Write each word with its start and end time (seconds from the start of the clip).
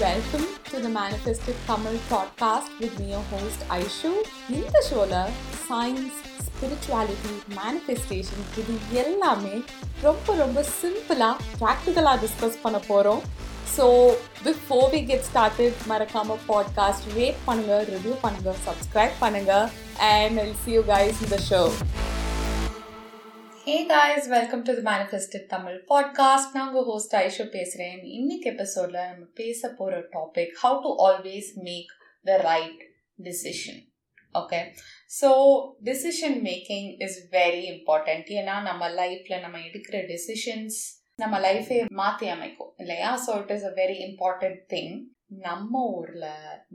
Welcome 0.00 0.44
to 0.70 0.76
the 0.84 0.88
Manifested 0.98 1.56
Tamil 1.66 1.96
podcast 2.10 2.70
with 2.78 2.94
me, 3.00 3.08
host 3.30 3.62
Aishu 3.70 4.10
இந்த 4.50 4.76
ஷோவில் 4.90 5.16
science 5.66 6.20
spirituality 6.46 7.32
manifestation 7.56 8.46
இது 8.58 8.74
எல்லாமே 9.02 9.54
ரொம்ப 10.02 10.34
ரொம்ப 10.34 10.64
சிம்பிளாக 10.80 11.36
ப்ராக்டிக்கலாக 11.60 12.16
டிஸ்கஸ் 12.24 12.58
பண்ண 12.62 12.80
போகிறோம் 12.88 13.22
so 13.76 13.86
before 14.44 14.88
we 14.92 15.02
get 15.06 15.26
started 15.32 15.84
மறக்காம 15.88 16.38
பாட்காஸ்ட் 16.48 17.08
ரேட் 17.16 17.44
பண்ணுங்க 17.44 17.82
ரிவ்யூ 17.92 18.16
பண்ணுங்க 18.20 18.54
சப்ஸ்கிரைப் 18.68 19.16
பண்ணுங்க 19.20 19.54
and 20.10 20.40
I'll 20.40 20.56
see 20.64 20.72
you 20.72 20.84
guys 20.88 21.20
இந்த 21.22 21.40
show 21.50 21.62
hey 23.70 23.86
guys 23.86 24.26
welcome 24.28 24.62
to 24.62 24.82
the 24.82 24.82
manifested 24.90 25.44
Tamil 25.46 25.84
podcast 25.88 26.52
நான் 26.52 26.68
உங்கள் 26.68 26.84
ஹோஸ்ட் 26.84 27.14
ஐஷோ 27.14 27.44
பேசுகிறேன் 27.48 28.02
இன்னைக்கு 28.02 28.50
எபிசோடில் 28.50 29.08
நம்ம 29.08 29.24
பேச 29.34 29.68
போகிற 29.68 30.00
topic 30.12 30.52
how 30.62 30.78
to 30.80 30.90
always 30.98 31.50
make 31.54 31.92
the 32.24 32.36
right 32.36 32.82
decision 33.22 33.80
okay 34.34 34.60
so 35.20 35.28
decision 35.84 36.38
making 36.40 37.02
is 37.02 37.28
very 37.30 37.62
important 37.70 38.24
ஏன்னா 38.30 38.62
நம்ம 38.62 38.88
லைஃப்பில் 38.88 39.40
நம்ம 39.40 39.58
எடுக்கிற 39.58 40.00
டிசிஷன்ஸ் 40.06 40.78
நம்ம 41.16 41.38
லைஃபே 41.38 41.88
மாற்றி 41.90 42.28
அமைக்கும் 42.28 42.74
இல்லையா? 42.76 43.20
So 43.26 43.40
it 43.42 43.50
is 43.50 43.64
a 43.64 43.70
very 43.70 43.98
important 44.08 44.60
thing 44.68 44.94
நம்ம 45.30 45.82
ஊர்ல 45.86 46.26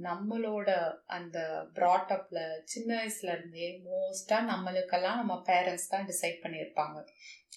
நம்மளோட 0.02 0.70
அந்த 1.06 1.38
ப்ராட்டப்ல 1.74 2.40
சின்ன 2.64 2.90
வயசுல 2.96 3.32
இருந்தே 3.32 3.82
மோஸ்டா 3.86 4.38
நம்மளுக்கெல்லாம் 4.42 5.16
நம்ம 5.16 5.42
பேரண்ட்ஸ் 5.46 5.90
தான் 5.90 6.06
டிசைட் 6.06 6.38
பண்ணியிருப்பாங்க. 6.44 6.98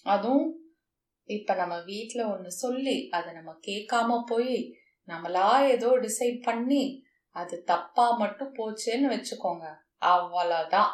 அதுவும் 0.04 0.48
இப்ப 1.24 1.54
நம்ம 1.54 1.76
வீட்டுல 1.76 2.20
ஒண்ணு 2.34 2.46
சொல்லி 2.46 3.08
அதை 3.10 3.32
நம்ம 3.32 3.52
கேட்காம 3.66 4.24
போய் 4.26 4.56
நம்மளா 5.06 5.66
ஏதோ 5.66 5.98
டிசைட் 5.98 6.42
பண்ணி 6.42 7.06
அது 7.36 7.64
தப்பா 7.64 8.16
மட்டும் 8.16 8.54
போச்சுன்னு 8.54 9.12
வச்சுக்கோங்க. 9.14 9.66
அவ்வளோதான் 9.98 10.92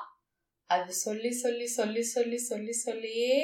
அது 0.67 0.93
சொல்லி 0.93 1.31
சொல்லி 1.31 1.67
சொல்லி 1.67 2.03
சொல்லி 2.03 2.39
சொல்லி 2.39 2.73
சொல்லியே 2.73 3.37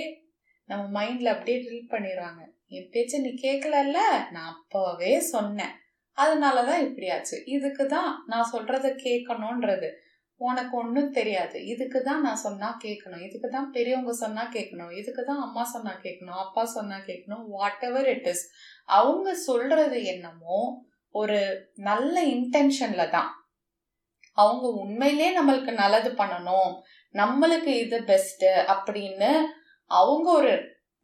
நம்ம 0.64 1.02
மைண்ட்ல 1.02 1.26
அப்படியே 1.26 1.58
ட்ரில் 1.58 1.92
பண்ணிடுவாங்க 1.92 2.42
என் 2.68 2.90
பேச்ச 2.92 3.20
நீ 3.20 3.30
கேட்கலல்ல 3.42 4.00
நான் 4.30 4.52
அப்பவே 4.54 5.20
சொன்னேன். 5.20 5.74
அதனால 6.22 6.56
தான் 6.68 6.84
இப்படியாச்சு. 6.86 7.36
இதுக்கு 7.56 7.84
தான் 7.96 8.10
நான் 8.32 8.50
சொல்கிறத 8.54 8.88
கேட்கணுன்றது 9.06 9.90
உனக்கு 10.40 10.74
ஒன்றும் 10.82 11.14
தெரியாது. 11.18 11.56
இதுக்கு 11.72 11.98
தான் 12.08 12.22
நான் 12.26 12.42
சொன்னால் 12.44 12.78
கேட்கணும். 12.84 13.24
இதுக்கு 13.26 13.48
தான் 13.56 13.72
பெரியவங்க 13.74 14.12
சொன்னால் 14.22 14.54
கேட்கணும். 14.56 14.92
இதுக்கு 15.00 15.22
தான் 15.30 15.42
அம்மா 15.46 15.64
சொன்னால் 15.74 16.02
கேட்கணும். 16.04 16.38
அப்பா 16.44 16.62
சொன்னால் 16.76 17.06
கேட்கணும். 17.08 17.44
வாட் 17.56 17.84
எவர் 17.88 18.08
இட் 18.14 18.28
இஸ் 18.32 18.44
அவங்க 19.00 19.28
சொல்கிறது 19.48 19.98
என்னமோ 20.14 20.58
ஒரு 21.14 21.38
நல்ல 21.91 22.16
இன்டென்ஷனில் 22.36 23.12
தான். 23.16 23.30
அவங்க 24.38 24.66
உண்மையிலே 24.82 25.28
நம்மளுக்கு 25.38 25.72
நல்லது 25.82 26.10
பண்ணணும். 26.20 26.70
நம்மளுக்கு 27.14 27.72
இது 27.84 27.98
பெஸ்ட்டு 28.10 28.50
அப்படின்னு 28.74 29.30
அவங்க 29.91 30.28
ஒரு 30.41 30.52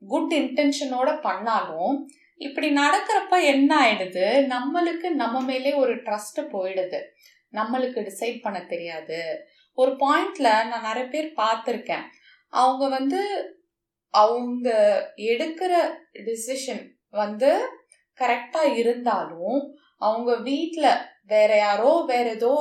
குட் 0.02 0.34
இன்டென்ஷனோட 0.40 1.10
பண்ணாலும் 1.28 1.94
இப்படி 2.40 2.68
நடக்கிறப்ப 2.76 3.34
என்ன 3.44 3.70
ஆயிடுது? 3.82 4.26
நம்மளுக்கு 4.54 5.08
நம்ம 5.10 5.40
மேலே 5.40 5.72
ஒரு 5.74 5.94
ட்ரஸ்ட் 5.96 6.40
போயிடுது. 6.52 7.00
நம்மளுக்கு 7.52 7.98
டிசைட் 8.08 8.42
பண்ண 8.42 8.58
தெரியாது. 8.64 9.20
ஒரு 9.78 9.92
பாயிண்ட்ல 9.92 10.48
நான் 10.68 10.86
நிறைய 10.90 11.06
பேர் 11.08 11.28
பார்த்துருக்கேன். 11.36 12.06
அவங்க 12.52 12.88
வந்து 12.88 13.20
அவங்க 14.14 14.68
எடுக்கிற 15.16 15.72
டிசிஷன் 16.24 16.84
வந்து 17.10 17.50
கரெக்டாக 18.18 18.76
இருந்தாலும் 18.76 19.56
அவங்க 19.96 20.36
வீட்டில் 20.36 21.00
வேற 21.26 21.56
யாரோ 21.56 22.02
வேற 22.06 22.30
ஏதோ 22.30 22.54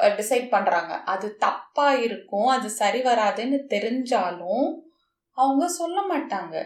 டிசைட் 0.00 0.46
பண்ணுறாங்க 0.54 0.92
அது 1.04 1.36
தப்பாக 1.40 2.00
இருக்கும் 2.00 2.46
அது 2.46 2.68
சரி 2.70 3.00
வராதுன்னு 3.02 3.58
தெரிஞ்சாலும் 3.74 4.66
அவங்க 5.38 5.68
சொல்ல 5.68 5.98
மாட்டாங்க. 6.10 6.56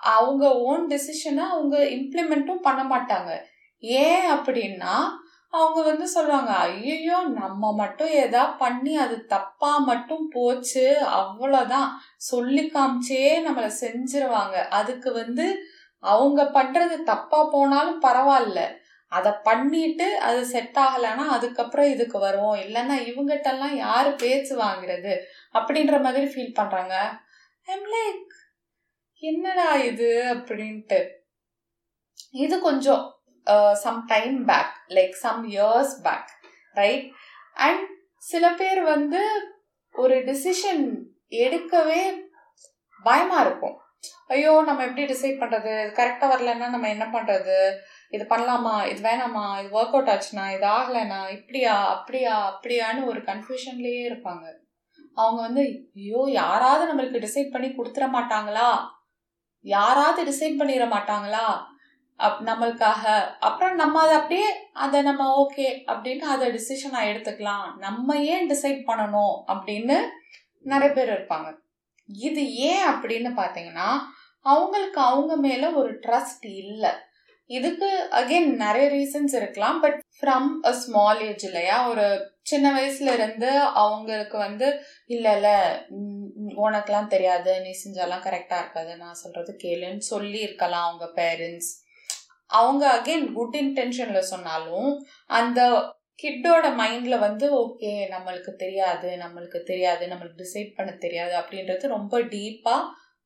அவங்க 0.00 0.54
ஓன் 0.54 0.86
டெசிஷனை 0.86 1.44
அவங்க 1.48 1.78
இம்ப்ளிமெண்ட்டும் 1.78 2.64
பண்ண 2.68 2.82
மாட்டாங்க. 2.82 3.36
ஏன் 3.78 4.30
அப்படின்னா 4.30 4.94
அவங்க 5.48 5.82
வந்து 5.82 6.08
சொல்லுவாங்க 6.08 6.52
ஐயோ 6.52 7.22
நம்ம 7.22 7.74
மட்டும் 7.74 8.08
எதா 8.08 8.56
பண்ணி 8.58 8.96
அது 8.96 9.26
தப்பா 9.26 9.78
மட்டும் 9.78 10.28
போச்சு 10.32 10.96
அவ்வளோதான் 11.04 11.88
சொல்லி 12.16 12.70
காமிச்சே 12.74 13.24
நம்மளை 13.46 13.70
செஞ்சிருவாங்க. 13.80 14.68
அதுக்கு 14.68 15.12
வந்து 15.12 15.58
அவங்க 15.98 16.42
பண்றது 16.42 17.02
தப்பா 17.02 17.44
போனாலும் 17.44 18.02
பரவாயில்ல. 18.02 18.78
அதை 19.08 19.32
பண்ணிட்டு 19.42 20.18
அது 20.18 20.46
செட் 20.46 20.76
ஆகலைன்னா 20.80 21.26
அதுக்கப்புறம் 21.28 21.86
இதுக்கு 21.86 22.18
வருவோம். 22.18 22.58
இல்லைன்னா 22.58 22.96
இவங்கிட்டெல்லாம் 23.10 23.74
யாரு 23.76 24.10
பேச்சு 24.12 24.58
வாங்குறது? 24.58 25.16
அப்படின்ற 25.54 26.02
மாதிரி 26.02 26.24
ஃபீல் 26.24 26.54
பண்றாங்க. 26.54 26.96
ஐம் 27.66 27.86
லைக் 27.86 28.39
என்னடா 29.22 29.68
இது 29.88 30.08
அப்படின்ட்டு. 30.34 30.98
இது 32.44 32.54
கொஞ்சம் 32.66 33.02
some 33.82 33.98
time 34.12 34.36
back 34.50 34.74
like 34.96 35.14
some 35.24 35.42
years 35.54 35.94
back 36.06 36.30
right 36.80 37.06
and 37.66 37.84
சில 38.30 38.44
பேர் 38.60 38.80
வந்து 38.94 39.20
ஒரு 39.94 40.16
டிசிஷன் 40.28 40.84
எடுக்கவே 41.44 42.02
பயமா 43.06 43.38
இருக்கும். 43.46 43.76
ஐயோ 44.34 44.52
நம்ம 44.68 44.84
எப்படி 44.86 45.04
டிசைட் 45.12 45.40
பண்றது? 45.42 45.72
இது 45.82 45.92
கரெக்டா 45.98 46.26
வரலன்னா 46.32 46.66
நம்ம 46.74 46.88
என்ன 46.94 47.06
பண்றது? 47.16 47.56
இது 48.16 48.24
பண்ணலாமா? 48.32 48.74
இது 48.92 49.00
வேணாமா? 49.08 49.44
இது 49.60 49.68
ஒர்க் 49.78 49.94
அவுட் 49.96 50.12
ஆச்சுனா? 50.14 50.44
இது 50.56 50.66
ஆகலைனா? 50.76 51.20
இப்படியா 51.36 51.74
அப்படியா 51.96 52.34
அப்படியான்னு 52.52 53.10
ஒரு 53.12 53.20
கன்ஃபியூஷன்லயே 53.30 54.00
இருப்பாங்க. 54.10 54.46
அவங்க 55.20 55.40
வந்து 55.48 55.64
ஐயோ 56.00 56.22
யாராவது 56.40 56.84
நம்மளுக்கு 56.90 57.24
டிசைட் 57.26 57.54
பண்ணி 57.56 57.70
கொடுத்துட 57.78 58.08
மாட்டாங்களா? 58.16 58.70
யாராவது 59.60 60.22
டிசைட் 60.30 60.60
பண்ணிட 60.60 60.84
மாட்டாங்களா? 60.88 61.68
அப் 62.16 62.42
நம்மளுக்காக. 62.42 63.20
அப்புறம் 63.40 63.74
நம்ம 63.74 64.00
அதை 64.00 64.16
அப்படியே 64.16 64.46
அதை 64.72 65.02
நம்ம 65.02 65.46
ஓகே 65.46 65.80
அப்படின்னு 65.86 66.18
அதை 66.18 66.48
டிசிஷனாக 66.48 67.10
எடுத்துக்கலாம். 67.12 67.76
நம்ம 67.76 68.16
ஏன் 68.16 68.50
டிசைட் 68.50 68.82
பண்ணணும் 68.86 69.42
அப்படின்னு 69.46 70.00
நிறைய 70.60 70.94
பேர் 70.94 71.08
இருப்பாங்க. 71.08 71.56
இது 72.06 72.54
ஏன் 72.54 72.86
அப்படின்னு 72.86 73.32
பார்த்தீங்கன்னா 73.36 73.98
அவங்களுக்கு 74.40 75.00
அவங்க 75.00 75.36
மேலே 75.36 75.66
ஒரு 75.66 75.98
ட்ரஸ்ட் 75.98 76.46
இல்லை. 76.46 76.90
இதுக்கு 77.50 77.88
அகெயின் 78.12 78.50
நிறைய 78.56 78.86
ரீசன்ஸ் 78.88 79.34
இருக்கலாம் 79.36 79.78
but 79.80 79.98
from 80.16 80.48
a 80.62 80.72
small 80.74 81.20
age 81.20 81.44
இல்லையா? 81.44 81.76
ஒரு 81.88 82.04
சின்ன 82.42 82.66
வயசுல 82.72 83.12
இருந்து 83.12 83.50
அவங்களுக்கு 83.82 84.36
வந்து 84.38 84.66
இல்ல 85.06 85.34
இல்ல 85.36 85.48
உனக்கெல்லாம் 86.64 87.06
தெரியாது 87.06 87.52
நீ 87.60 87.72
செஞ்சாலாம் 87.84 88.26
கரெக்டா 88.26 88.58
இருக்காது 88.60 88.96
நான் 88.96 89.14
சொல்றது 89.14 89.52
கேளுன்னு 89.64 90.04
சொல்லி 90.08 90.38
இருக்கலாம் 90.38 90.86
அவங்க 90.88 91.08
பேரண்ட்ஸ் 91.16 91.70
அவங்க 92.50 92.84
அகெயின் 92.90 93.26
குட் 93.32 93.56
இன்டென்ஷன்ல 93.56 94.18
சொன்னாலும் 94.30 94.88
அந்த 95.32 95.60
கிட்டோட 96.22 96.66
மைண்ட்ல 96.76 97.18
வந்து 97.18 97.46
ஓகே 97.60 97.92
நம்மளுக்கு 98.10 98.52
தெரியாது 98.56 99.10
நம்மளுக்கு 99.16 99.60
தெரியாது 99.62 100.06
நம்மளுக்கு 100.06 100.42
டிசைட் 100.42 100.76
பண்ண 100.76 100.90
தெரியாது 100.98 101.34
அப்படின்றது 101.40 101.86
ரொம்ப 101.88 102.20
டீப்பா 102.32 102.76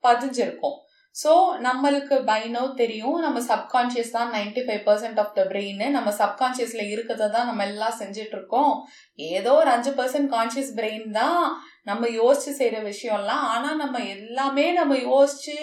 பதிஞ்சிருக்கும். 0.04 0.76
ஸோ 1.14 1.32
நம்மளுக்கு 1.66 2.16
பைனோ 2.30 2.62
தெரியும். 2.80 3.19
நம்ம 3.25 3.38
சப்கான்ஷியஸ் 3.50 4.14
தான் 4.16 4.30
ninety 4.36 4.62
five 4.66 4.82
percent 4.88 5.19
of 5.22 5.34
the 5.36 5.42
brain 5.50 5.82
நம்ம 5.97 6.12
சப்கான்ஷியஸில் 6.22 6.91
இருக்கிறத 6.92 7.28
தான் 7.34 7.48
நம்ம 7.50 7.64
எல்லாம் 7.70 7.98
செஞ்சுட்டு 8.00 8.34
இருக்கோம் 8.38 8.72
ஏதோ 9.19 9.53
ஒரு 9.60 9.70
அஞ்சு 9.74 9.92
பர்சன்ட் 10.00 10.30
கான்ஷியஸ் 10.36 10.72
பிரெயின் 10.78 11.06
தான் 11.20 11.42
நம்ம 11.91 12.08
யோசிச்சு 12.20 12.54
செய்கிற 12.60 12.80
விஷயம்லாம். 12.91 13.44
ஆனால் 13.54 13.80
நம்ம 13.82 14.00
எல்லாமே 14.16 14.66
நம்ம 14.80 14.97
யோசிச்சு 15.10 15.56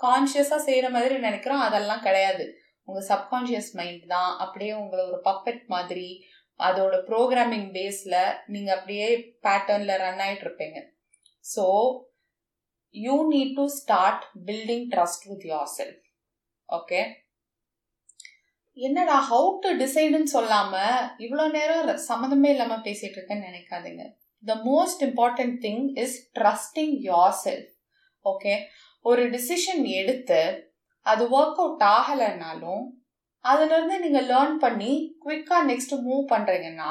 கான்ஷியஸாக 0.00 0.62
செய்கிற 0.68 0.86
மாதிரி 0.96 1.14
நினைக்கிறோம். 1.26 1.66
அதெல்லாம் 1.68 2.04
கிடையாது. 2.06 2.46
உங்கள் 2.88 3.08
சப்கான்ஷியஸ் 3.12 3.70
மைண்ட் 3.80 4.04
தான். 4.16 4.32
அப்படியே 4.44 4.72
உங்களை 4.82 5.04
ஒரு 5.12 5.20
பப்பெட் 5.28 5.62
மாதிரி 5.76 6.08
அதோட 6.60 6.94
ப்ரோக்ராமிங் 7.08 7.70
பேஸில் 7.74 8.20
நீங்கள் 8.52 8.76
அப்படியே 8.76 9.08
பேட்டர்னில் 9.46 10.00
ரன் 10.02 10.22
ஆகிட்டு 10.26 10.44
இருப்பீங்க 10.46 10.78
so 11.44 11.64
you 12.96 13.14
need 13.30 13.54
to 13.56 13.64
start 13.78 14.24
building 14.44 14.86
trust 14.92 15.26
with 15.26 15.46
yourself 15.78 16.02
okay 16.68 17.00
என்னடா 18.76 19.16
ஹவு 19.28 19.50
டு 19.62 19.70
டிசைடுன்னு 19.82 20.30
சொல்லாம 20.32 20.72
இவ்வளோ 21.18 21.44
நேரம் 21.48 21.90
சம்மந்தமே 22.08 22.48
இல்லாம 22.50 22.74
பேசிட்டு 22.86 23.16
இருக்கேன்னு 23.18 23.48
நினைக்காதீங்க. 23.48 24.02
The 24.42 24.54
most 24.66 25.02
important 25.02 25.56
thing 25.62 25.84
is 25.96 26.16
trusting 26.38 26.94
yourself 27.44 27.70
okay 28.24 28.54
ஒரு 29.04 29.22
டிசிஷன் 29.30 29.84
எடுத்து 30.00 30.40
அது 31.06 31.24
ஒர்க் 31.30 31.60
அவுட் 31.60 31.84
ஆகலைனாலும் 31.96 32.84
அதுலேருந்து 33.44 33.98
நீங்கள் 33.98 34.28
லேர்ன் 34.30 34.56
பண்ணி 34.58 34.92
குவிக்காக 35.22 35.62
நெக்ஸ்ட் 35.64 35.94
மூவ் 36.06 36.24
பண்ணுறீங்கன்னா 36.32 36.90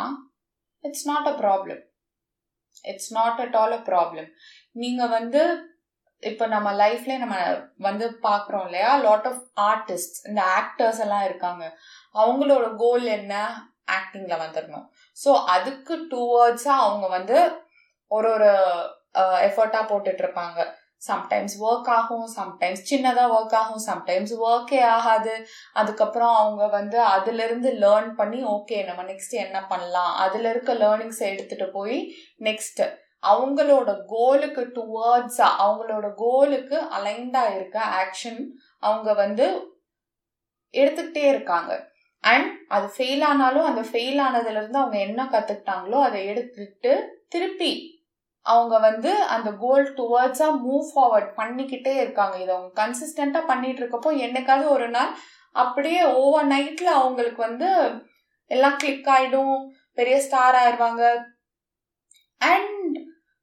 it's 0.83 1.07
not 1.07 1.27
a 1.27 1.35
problem 1.43 1.81
it's 2.85 3.11
not 3.13 3.39
at 3.41 3.55
all 3.55 3.75
a 3.79 3.81
problem 3.91 4.29
நீங்கள் 4.75 5.13
வந்து 5.17 5.41
இப்போ 6.23 6.45
நம்ம 6.47 6.69
லைஃப்ல 6.81 7.13
நம்ம 7.23 7.37
வந்து 7.77 8.05
பார்க்குறோம் 8.27 8.65
இல்லையா? 8.65 8.91
லாட் 9.07 9.27
ஆஃப் 9.31 9.43
ஆர்டிஸ்ட் 9.71 10.17
இந்த 10.29 10.41
ஆக்டர்ஸ் 10.59 11.01
எல்லாம் 11.05 11.25
இருக்காங்க. 11.29 11.63
அவங்களோட 12.15 12.65
கோல் 12.83 13.05
என்ன? 13.19 13.33
ஆக்டிங்கில் 13.95 14.41
வந்துடணும் 14.43 14.85
ஸோ 15.17 15.31
அதுக்கு 15.55 15.95
டுவர்ட்ஸாக 16.13 16.85
அவங்க 16.85 17.07
வந்து 17.07 17.37
ஒரு 18.11 18.29
ஒரு 18.35 18.49
எஃபர்ட்டாக 19.47 19.85
போட்டுட்ருப்பாங்க. 19.91 20.59
சம்டைம்ஸ் 21.09 21.55
ஒர்க் 21.67 21.89
ஆகும் 21.97 22.27
சம்டைம்ஸ் 22.37 22.81
சின்னதாக 22.91 23.33
ஒர்க் 23.35 23.55
ஆகும் 23.61 23.83
சம்டைம்ஸ் 23.87 24.33
ஒர்க்கே 24.47 24.79
ஆகாது. 24.95 25.33
அதுக்கப்புறம் 25.73 26.35
அவங்க 26.41 26.65
வந்து 26.77 26.97
அதுலேருந்து 27.15 27.71
லேர்ன் 27.83 28.11
பண்ணி 28.21 28.39
ஓகே 28.55 28.77
நம்ம 28.89 29.03
நெக்ஸ்ட் 29.11 29.35
என்ன 29.45 29.59
பண்ணலாம்? 29.73 30.13
அதில் 30.25 30.47
இருக்க 30.53 30.73
லேர்னிங்ஸை 30.83 31.27
எடுத்துகிட்டு 31.33 31.67
போய் 31.71 31.97
நெக்ஸ்ட்டு 32.47 32.87
அவங்களோட 33.31 33.89
கோலுக்கு 34.07 34.63
டுவர்ட்ஸா 34.77 35.47
அவங்களோட 35.65 36.07
கோலுக்கு 36.15 36.77
அலைண்டா 36.97 37.43
இருக்க 37.55 37.77
ஆக்ஷன் 38.01 38.41
அவங்க 38.79 39.09
வந்து 39.23 39.45
எடுத்துக்கிட்டே 40.73 41.25
இருக்காங்க. 41.33 41.71
அண்ட் 42.23 42.51
அது 42.75 42.87
ஃபெயில் 42.95 43.23
ஆனாலும் 43.23 43.67
அந்த 43.69 43.81
ஃபெயில் 43.89 44.19
ஆனதுல 44.27 44.59
இருந்து 44.61 44.79
அவங்க 44.79 44.97
என்ன 45.07 45.21
கத்துக்கிட்டாங்களோ 45.33 45.99
அதை 46.07 46.21
எடுத்துட்டு 46.25 46.93
திருப்பி 47.29 47.73
அவங்க 48.45 48.75
வந்து 48.79 49.11
அந்த 49.35 49.49
கோல் 49.63 49.85
டுவர்ட்ஸா 49.99 50.47
மூவ் 50.65 50.89
ஃபார்வர்ட் 50.91 51.31
பண்ணிக்கிட்டே 51.37 51.93
இருக்காங்க. 52.01 52.35
இதை 52.43 52.51
அவங்க 52.55 52.73
கன்சிஸ்டண்டா 52.81 53.41
பண்ணிட்டு 53.51 53.81
இருக்கப்போ 53.81 54.11
என்னைக்காவது 54.25 54.67
ஒரு 54.77 54.89
நாள் 54.89 55.13
அப்படியே 55.55 56.01
ஓவர் 56.23 56.47
நைட்ல 56.47 56.89
அவங்களுக்கு 57.01 57.41
வந்து 57.47 57.69
எல்லாம் 58.51 58.77
கிளிக் 58.81 59.09
ஆயிடும். 59.15 59.57
பெரிய 59.99 60.15
ஸ்டார் 60.25 60.57
ஆயிடுவாங்க 60.61 61.03
அண்ட் 62.41 62.94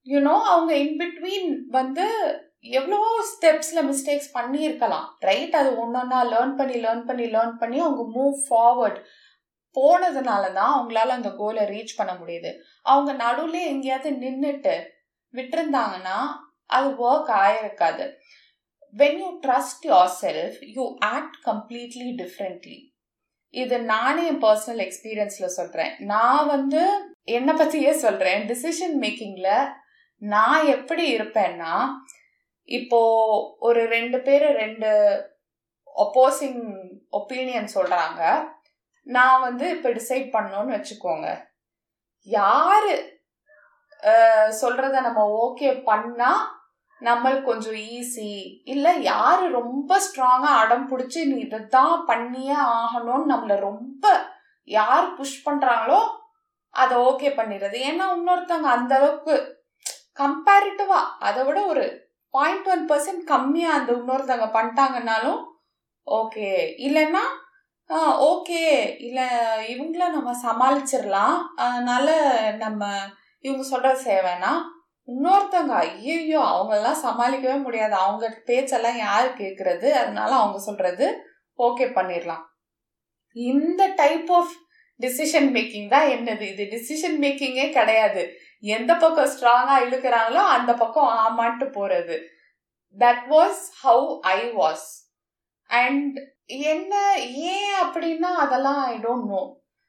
யூனோ 0.07 0.37
அவங்க 0.45 0.73
இன் 0.77 0.97
பிட்வீன் 1.01 1.51
வந்து 1.71 2.07
எவ்வளோ 2.71 2.99
ஸ்டெப்ஸில் 3.33 3.87
மிஸ்டேக்ஸ் 3.87 4.31
பண்ணியிருக்கலாம் 4.35 5.07
ரைட் 5.21 5.55
அது 5.55 5.71
ஒன்னொன்னா 5.85 6.19
லேர்ன் 6.33 6.55
பண்ணி 6.57 6.77
லேர்ன் 6.81 7.05
பண்ணி 7.05 7.27
லேர்ன் 7.27 7.57
பண்ணி 7.57 7.79
அவங்க 7.81 8.03
மூவ் 8.19 8.37
ஃபார்வர்ட் 8.49 8.99
போனதுனால 9.77 10.45
தான் 10.53 10.73
அவங்களால 10.73 11.07
அந்த 11.09 11.31
கோலை 11.31 11.63
ரீச் 11.65 11.97
பண்ண 11.97 12.13
முடியுது. 12.13 12.51
அவங்க 12.83 13.13
நடுவில் 13.13 13.69
எங்கேயாவது 13.69 14.11
நின்றுட்டு 14.11 14.75
விட்டுருந்தாங்கன்னா 15.35 16.19
அது 16.71 16.89
work 17.05 17.31
ஆகிருக்காது 17.43 18.05
when 18.95 19.19
you 19.19 19.29
trust 19.47 19.87
yourself 20.23 20.57
you 20.77 20.85
act 21.13 21.39
completely 21.47 22.09
differently 22.23 22.79
இது 23.55 23.77
நானே 23.85 24.27
என் 24.27 24.43
பர்சனல் 24.43 24.83
எக்ஸ்பீரியன்ஸில் 24.87 25.55
சொல்கிறேன் 25.57 25.93
நான் 26.05 26.47
வந்து 26.47 26.83
என்னை 27.31 27.55
பற்றியே 27.55 27.93
சொல்கிறேன் 27.99 28.43
டிசிஷன் 28.47 28.97
மேக்கிங்கில் 28.99 29.55
நான் 30.23 30.65
எப்படி 30.77 31.05
இருப்பேன்னா 31.15 31.75
இப்போ 32.69 33.01
ஒரு 33.67 33.81
ரெண்டு 33.95 34.19
பேர் 34.27 34.45
ரெண்டு 34.63 34.91
ஒப்போசிங் 35.97 36.61
ஒப்பீனியன் 37.19 37.69
சொல்றாங்க. 37.77 38.21
நான் 39.07 39.43
வந்து 39.47 39.65
இப்போ 39.77 39.89
டிசைட் 39.99 40.29
பண்ணோன்னு 40.35 40.77
வச்சுக்கோங்க. 40.77 41.29
யாரு 42.29 42.93
சொல்றத 44.61 45.01
நம்ம 45.07 45.23
ஓகே 45.45 45.71
பண்ணா 45.89 46.31
நம்மளுக்கு 47.01 47.49
கொஞ்சம் 47.51 47.79
ஈஸி 47.97 48.33
இல்லை 48.73 48.93
யாரு 49.03 49.45
ரொம்ப 49.61 49.99
ஸ்ட்ராங்காக 50.07 50.61
அடம் 50.63 50.87
பிடிச்சி 50.91 51.21
நீ 51.31 51.37
இதைத்தான் 51.47 51.95
பண்ணியே 52.11 52.59
ஆகணும்னு 52.81 53.33
நம்மளை 53.33 53.57
ரொம்ப 53.69 54.05
யார் 54.69 55.09
புஷ் 55.19 55.39
பண்ணுறாங்களோ 55.47 56.01
அதை 56.75 56.95
ஓகே 57.09 57.31
பண்ணிடுறது. 57.39 57.79
ஏன்னா 57.89 58.05
இன்னொருத்தவங்க 58.17 58.71
அந்த 58.77 58.93
அளவுக்கு 58.99 59.35
கம்பேரிட்டிவா 60.21 61.01
அதை 61.29 61.43
விட 61.47 61.61
ஒரு 61.73 61.85
பாயிண்ட் 62.35 62.69
ஒன் 62.73 62.85
பர்சன்ட் 62.91 63.23
கம்மியா 63.33 63.71
அந்த 63.79 63.91
இன்னொருத்தவங்க 64.01 64.49
பண்ணிட்டாங்கன்னாலும் 64.57 65.41
ஓகே 66.07 66.51
இல்லைன்னா 66.87 67.25
ஓகே 68.31 68.63
இல்லை 69.07 69.27
இவங்கள 69.73 70.05
நம்ம 70.15 70.31
சமாளிச்சிடலாம். 70.45 71.37
அதனால 71.65 72.07
நம்ம 72.63 72.83
இவங்க 73.45 73.65
சொல்றது 73.71 73.99
செய்வேனா 74.09 74.53
இன்னொருத்தவங்க 75.09 75.75
ஐயோ 75.83 76.41
அவங்களெல்லாம் 76.53 77.03
சமாளிக்கவே 77.07 77.57
முடியாது. 77.67 77.95
அவங்க 78.05 78.25
பேச்செல்லாம் 78.49 78.99
யார் 79.07 79.29
கேட்குறது 79.41 79.89
அதனால 80.03 80.31
அவங்க 80.41 80.59
சொல்றது 80.69 81.07
ஓகே 81.59 81.87
பண்ணிடலாம். 81.97 82.45
இந்த 83.37 83.83
டைப் 84.01 84.31
ஆஃப் 84.39 84.55
டிசிஷன் 85.01 85.49
மேக்கிங் 85.57 85.89
தான் 85.95 86.09
என்னது? 86.17 86.45
இது 86.53 86.65
டிசிஷன் 86.75 87.19
மேக்கிங்கே 87.25 87.67
கிடையாது. 87.79 88.23
எந்த 88.63 88.93
பக்கம் 88.95 89.31
ஸ்ட்ராங்கா 89.35 89.77
இழுக்கிறாங்களோ 89.85 90.43
அந்த 90.57 90.73
பக்கம் 90.75 91.11
ஆமான்ட்டு 91.25 91.67
போறது. 91.79 92.17
That 92.97 93.25
was 93.35 93.63
how 93.85 94.07
I 94.21 94.39
was 94.61 94.87
and 95.71 96.17
என்ன 96.47 96.95
ஏன் 97.53 97.77
அப்படின்னா 97.85 98.31
அதெல்லாம் 98.45 98.81
ஐ 98.85 98.95
டோன்ட் 99.07 99.29
நோ 99.35 99.43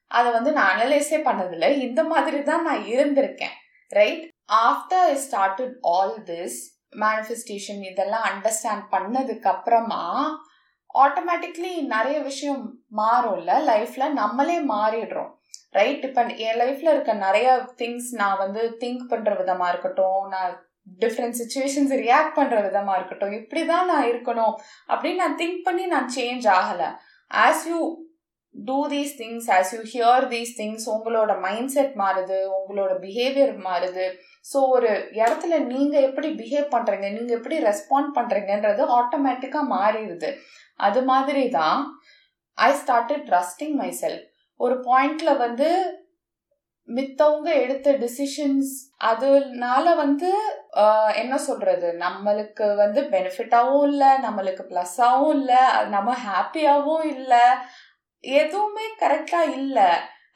அதை 0.08 0.32
வந்து 0.32 0.52
நான் 0.52 0.72
அனலைஸே 0.74 1.20
பண்ணதில்லை. 1.28 1.70
இந்த 1.88 2.02
மாதிரி 2.04 2.40
தான் 2.44 2.66
நான் 2.68 2.84
இருந்திருக்கேன். 2.94 3.56
Right 4.00 4.24
after 4.68 5.06
I 5.12 5.16
started 5.28 5.76
all 5.94 6.16
this 6.32 6.58
manifestation 7.04 7.82
இதெல்லாம் 7.92 8.26
அண்டர்ஸ்டாண்ட் 8.32 8.86
பண்ணதுக்கு 8.96 9.48
அப்புறமா 9.56 10.04
ஆட்டோமேட்டிக்லி 11.04 11.72
நிறைய 11.94 12.18
விஷயம் 12.30 12.64
மாறும்ல. 12.98 13.52
லைஃப்ல 13.72 14.08
நம்மளே 14.22 14.58
மாறிடுறோம். 14.74 15.32
ரைட் 15.78 16.06
இப்போ 16.08 16.22
என் 16.48 16.60
லைஃப்ல 16.62 16.94
இருக்க 16.94 17.14
நிறைய 17.26 17.48
திங்ஸ் 17.82 18.12
நான் 18.22 18.42
வந்து 18.44 18.62
திங்க் 18.84 19.04
பண்ற 19.12 19.32
விதமா 19.42 19.68
இருக்கட்டும் 19.74 20.22
நான் 20.36 20.54
டிஃப்ரெண்ட் 21.04 21.38
சுச்சுவேஷன்ஸ் 21.40 21.94
ரியாக்ட் 22.06 22.38
பண்ற 22.38 22.56
விதமா 22.68 22.94
இருக்கட்டும் 23.00 23.36
இப்படிதான் 23.40 23.90
நான் 23.92 24.08
இருக்கணும் 24.12 24.56
அப்படின்னு 24.94 25.22
நான் 25.24 25.38
திங்க் 25.42 25.62
பண்ணி 25.68 25.86
நான் 25.94 26.10
சேஞ்ச் 26.18 26.48
ஆகல. 26.60 26.82
As 27.32 27.64
you 27.72 27.80
do 28.56 28.80
these 28.94 29.14
things 29.22 29.48
as 29.58 29.72
you 29.76 29.80
hear 29.94 30.26
these 30.34 30.52
things 30.60 30.88
உங்களோட 30.96 31.32
மைண்ட் 31.46 31.72
செட் 31.76 31.96
மாறுது 32.02 32.40
உங்களோட 32.58 32.92
பிஹேவியர் 33.06 33.54
மாறுது. 33.70 34.06
ஸோ 34.52 34.58
ஒரு 34.76 34.92
இடத்துல 35.22 35.58
நீங்கள் 35.72 36.06
எப்படி 36.10 36.30
பிஹேவ் 36.42 36.68
பண்ணுறீங்க 36.76 37.08
நீங்கள் 37.16 37.38
எப்படி 37.40 37.58
ரெஸ்பாண்ட் 37.70 38.12
பண்ணுறீங்கன்றது 38.18 38.84
ஆட்டோமேட்டிக்காக 39.00 39.72
மாறிடுது. 39.78 40.32
அது 40.88 41.02
மாதிரி 41.12 41.46
தான் 41.60 41.80
I 42.58 42.70
started 42.84 43.26
trusting 43.32 43.76
my 43.82 43.90
self 44.04 44.28
ஒரு 44.64 44.76
பாயிண்ட்ல 44.88 45.32
வந்து 45.44 45.70
மித்தவங்க 46.88 47.50
எடுத்த 47.64 47.90
டிசிஷன்ஸ் 48.02 48.72
அதனால 49.10 49.86
வந்து 50.02 50.30
என்ன 51.22 51.36
சொல்றது? 51.48 51.88
நம்மளுக்கு 52.06 52.66
வந்து 52.82 53.02
பெனிஃபிட்டாகவும் 53.14 53.86
இல்லை 53.92 54.10
நம்மளுக்கு 54.26 54.64
ப்ளஸ்ஸாகவும் 54.72 55.34
இல்லை 55.38 55.62
நம்ம 55.94 56.16
ஹாப்பியாகவும் 56.28 57.06
இல்லை 57.16 57.46
எதுவுமே 58.24 58.86
கரெக்டாக 59.04 59.56
இல்லை. 59.60 59.88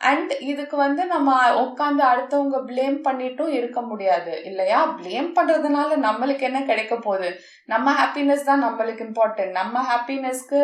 அண்ட் 0.09 0.31
இதுக்கு 0.51 0.75
வந்து 0.85 1.03
நம்ம 1.13 1.29
உட்காந்து 1.61 2.03
அடுத்தவங்க 2.09 2.57
பிளேம் 2.69 2.97
பண்ணிட்டும் 3.05 3.53
இருக்க 3.59 3.79
முடியாது. 3.91 4.33
இல்லையா? 4.49 4.79
பிளேம் 4.97 5.29
பண்றதுனால 5.37 5.97
நம்மளுக்கு 6.07 6.43
என்ன 6.49 6.59
கிடைக்க 6.63 6.95
போகுது? 7.05 7.29
நம்ம 7.73 7.93
ஹாப்பினஸ் 8.01 8.49
தான் 8.49 8.65
நம்மளுக்கு 8.65 9.05
இம்பார்ட்டன்ட் 9.07 9.57
நம்ம 9.59 9.81
ஹாப்பினஸ்க்கு 9.91 10.61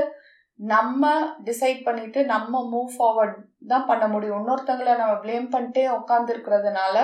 நம்ம 0.59 1.11
டிசைட் 1.43 1.79
பண்ணிட்டு 1.83 2.19
நம்ம 2.25 2.61
மூவ் 2.73 2.91
ஃபார்வர்ட் 2.95 3.37
தான் 3.67 3.85
பண்ண 3.85 4.05
முடியும். 4.07 4.39
இன்னொருத்தங்களை 4.39 4.93
நம்ம 4.97 5.15
பிளேம் 5.23 5.47
பண்ணிட்டே 5.53 5.83
உட்காந்துருக்கிறதுனால 5.99 6.95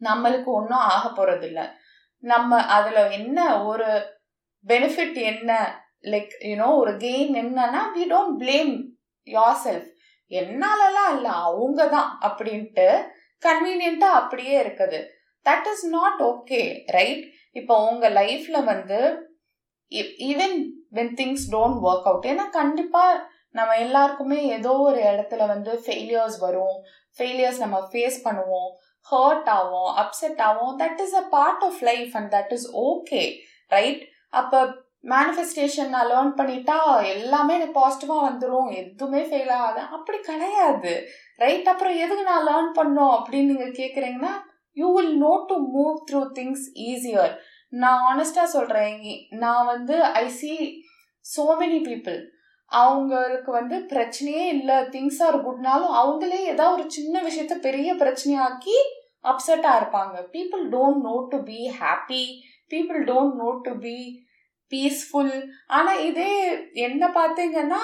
நம்மளுக்கு 0.00 0.50
ஒன்றும் 0.58 0.86
ஆக 0.94 1.04
போறது 1.08 1.46
இல்லை 1.48 1.66
நம்ம 2.24 2.60
அதில் 2.76 3.02
என்ன 3.18 3.38
ஒரு 3.64 3.88
பெனிஃபிட் 4.66 5.18
என்ன? 5.32 5.52
லைக் 6.12 6.32
யூனோ 6.48 6.68
ஒரு 6.80 6.92
கெயின் 7.04 7.32
என்னன்னா 7.42 7.82
we 7.94 8.04
don't 8.12 8.36
blame 8.42 8.74
your 9.26 9.60
self 9.64 9.88
என்னாலலாம் 10.30 11.12
இல்லை 11.16 11.32
அவங்க 11.46 11.80
தான் 11.88 12.10
அப்படின்ட்டு 12.28 12.88
கன்வீனியண்ட்டாக 13.42 14.20
அப்படியே 14.20 14.54
இருக்குது. 14.62 15.00
That 15.46 15.68
is 15.72 15.86
not 15.96 16.20
okay 16.30 16.62
right 16.96 17.24
இப்போ 17.52 17.74
உங்கள் 17.90 18.12
லைஃப்பில் 18.12 18.68
வந்து 18.72 18.98
even 20.30 20.56
when 20.92 21.12
things 21.20 21.46
don't 21.52 21.78
work 21.88 22.08
out 22.10 22.28
ஏன்னா 22.32 22.46
கண்டிப்பாக 22.50 23.22
நம்ம 23.50 23.76
எல்லாருக்குமே 23.76 24.38
ஏதோ 24.56 24.72
ஒரு 24.88 25.00
இடத்துல 25.02 25.46
வந்து 25.46 25.72
ஃபெயிலியர்ஸ் 25.84 26.38
வரும். 26.38 26.76
ஃபெயிலியர்ஸ் 27.18 27.58
நம்ம 27.58 27.78
ஃபேஸ் 27.92 28.18
பண்ணுவோம். 28.24 28.68
ஹர்ட் 29.12 29.48
ஆகும் 29.58 29.90
அப்செட் 30.02 30.40
ஆகும் 30.48 30.74
that 30.78 31.00
is 31.00 31.14
a 31.14 31.24
part 31.36 31.64
of 31.64 31.80
life 31.80 32.12
and 32.16 32.30
that 32.32 32.52
is 32.52 32.68
okay 32.88 33.22
right 33.68 34.02
அப்போ 34.30 34.58
மேனிஃபெஸ்டேஷன் 35.04 35.88
நான் 35.88 36.10
லேர்ன் 36.10 36.32
பண்ணிட்டா 36.38 36.76
எல்லாமே 37.14 37.54
எனக்கு 37.54 37.76
பாசிட்டிவாக 37.80 38.26
வந்துடும் 38.28 38.68
எதுவுமே 38.80 39.22
ஃபெயில் 39.22 39.52
ஆகாது. 39.58 39.80
அப்படி 39.96 40.18
கிடையாது 40.18 40.92
ரைட் 41.36 41.68
அப்புறம் 41.68 41.96
எதுக்கு 41.96 42.22
நான் 42.22 42.46
லேர்ன் 42.46 42.72
பண்ணோம் 42.80 43.14
அப்படின்னு 43.16 43.52
நீங்கள் 43.52 43.78
கேட்குறீங்கன்னா 43.80 44.32
you 44.72 44.88
will 44.96 45.16
know 45.16 45.32
to 45.48 45.56
move 45.76 45.96
through 46.10 46.20
things 46.38 46.66
easier 46.90 47.32
நான் 47.72 48.02
ஆனஸ்டாக 48.10 48.48
சொல்கிறேன் 48.48 48.98
நான் 49.36 49.64
வந்து 49.66 49.96
I 50.20 50.26
see 50.38 50.52
so 51.26 51.44
many 51.60 51.80
people 51.88 52.20
அவங்களுக்கு 52.72 53.50
வந்து 53.50 53.76
பிரச்சனையே 53.90 54.44
இல்லை. 54.54 54.76
திங்ஸ் 54.94 55.20
ஆர் 55.26 55.38
குட்னாலும் 55.44 55.94
அவங்களே 56.00 56.40
ஏதாவது 56.52 56.76
ஒரு 56.76 56.86
சின்ன 56.90 57.22
விஷயத்த 57.22 57.54
பெரிய 57.58 57.90
பிரச்சனையாக்கி 57.94 58.76
அப்செட்டாக 59.24 59.78
இருப்பாங்க. 59.80 60.16
People 60.34 60.64
don't 60.74 61.02
know 61.08 61.16
to 61.32 61.38
be 61.42 61.60
happy 61.80 62.24
people 62.70 63.00
don't 63.04 63.36
know 63.36 63.50
to 63.66 63.72
be 63.78 63.96
peaceful 64.72 65.34
ஆனால் 65.68 66.02
இதே 66.08 66.32
என்ன 66.86 67.04
பார்த்தீங்கன்னா 67.14 67.82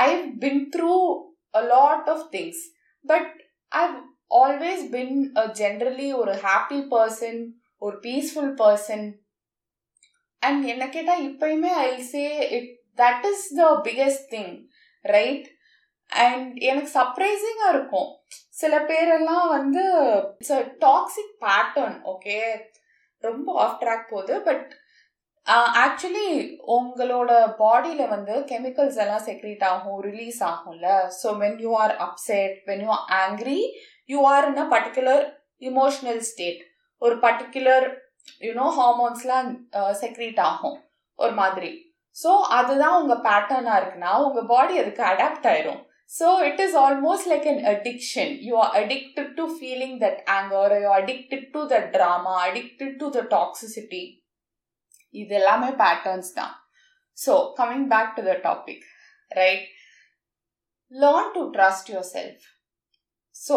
I 0.00 0.08
been 0.38 0.62
through 0.74 0.94
a 1.54 1.62
lot 1.72 2.08
of 2.08 2.26
things 2.32 2.62
but 3.04 3.32
I 3.72 3.84
always 4.40 4.84
been 4.90 5.16
generally 5.60 6.08
ஒரு 6.14 6.32
ஹாப்பி 6.44 6.80
பர்சன் 6.92 7.40
ஒரு 7.82 7.96
பீஸ்ஃபுல் 8.06 8.52
பர்சன் 8.62 9.06
அண்ட் 10.42 10.64
என்ன 10.72 10.84
கேட்டால் 10.88 11.24
இப்பயுமே 11.28 11.72
I 11.88 11.90
say 12.12 12.24
it 12.56 12.70
that 12.98 13.26
is 13.32 13.46
the 13.60 13.66
biggest 13.86 14.26
thing 14.34 14.54
right 15.04 15.46
and 16.12 16.48
எனக்கு 16.62 16.90
சர்ப்ரைசிங்காக 16.98 17.72
இருக்கும். 17.74 18.10
சில 18.60 18.74
பேரெல்லாம் 18.90 19.48
வந்து 19.48 19.84
it's 20.38 20.56
a 20.58 20.62
toxic 20.86 21.34
pattern 21.44 21.96
okay 22.12 22.38
ரொம்ப 23.24 23.48
ஆஃப் 23.64 23.78
ட்ராக் 23.82 24.10
போகுது 24.12 24.34
பட் 24.48 24.66
ஆக்சுவலி 25.82 26.28
உங்களோட 26.76 27.32
பாடியில் 27.58 28.08
வந்து 28.08 28.34
கெமிக்கல்ஸ் 28.52 28.98
எல்லாம் 29.04 29.26
செக்ரீட் 29.28 29.64
ஆகும் 29.64 30.00
ரிலீஸ் 30.08 30.40
ஆகும்ல. 30.44 30.86
So 31.20 31.28
when 31.42 31.58
you 31.64 31.72
are 31.84 31.94
upset 32.06 32.56
when 32.70 32.82
you 32.84 32.88
are 32.96 33.06
angry 33.20 33.60
you 34.06 34.20
are 34.32 34.46
in 34.50 34.62
a 34.64 34.66
particular 34.74 35.24
emotional 35.62 36.22
state 36.30 36.62
ஒரு 37.02 37.16
பர்டிகுலர் 37.24 37.86
யூனோ 38.46 38.68
ஹார்மோன்ஸ்லாம் 38.78 39.50
செக்ரீட் 40.02 40.40
ஆகும் 40.50 40.78
ஒரு 41.18 41.34
மாதிரி. 41.40 41.72
ஸோ 42.16 42.30
அதுதான் 42.58 42.98
உங்கள் 43.00 43.24
பேட்டர்னாக 43.26 43.80
இருக்குன்னா 43.80 44.12
உங்கள் 44.26 44.48
பாடி 44.52 44.74
அதுக்கு 44.82 45.02
அடாப்ட் 45.12 45.48
ஆயிரும். 45.52 45.82
So 46.18 46.26
it 46.48 46.60
is 46.64 46.76
almost 46.84 47.28
like 47.32 47.46
an 47.52 47.62
addiction 47.72 48.32
you 48.48 48.54
are 48.64 48.74
addicted 48.82 49.32
to 49.38 49.44
feeling 49.56 49.96
that 50.04 50.20
anger 50.36 50.74
you 50.84 50.90
addicted 51.00 51.48
to 51.56 51.62
the 51.72 51.78
drama 51.94 52.34
addicted 52.48 52.96
to 53.02 53.08
the 53.16 53.22
toxicity 53.36 54.02
இது 55.14 55.34
எல்லாமே 55.40 55.70
பேட்டர்ன்ஸ் 55.82 56.30
தான். 56.40 56.54
So 57.18 57.34
coming 57.58 57.88
back 57.94 58.14
to 58.18 58.22
the 58.30 58.34
topic 58.48 58.84
right 59.30 59.66
learn 60.92 61.32
to 61.36 61.42
trust 61.56 61.90
yourself 62.16 62.44
so 63.36 63.56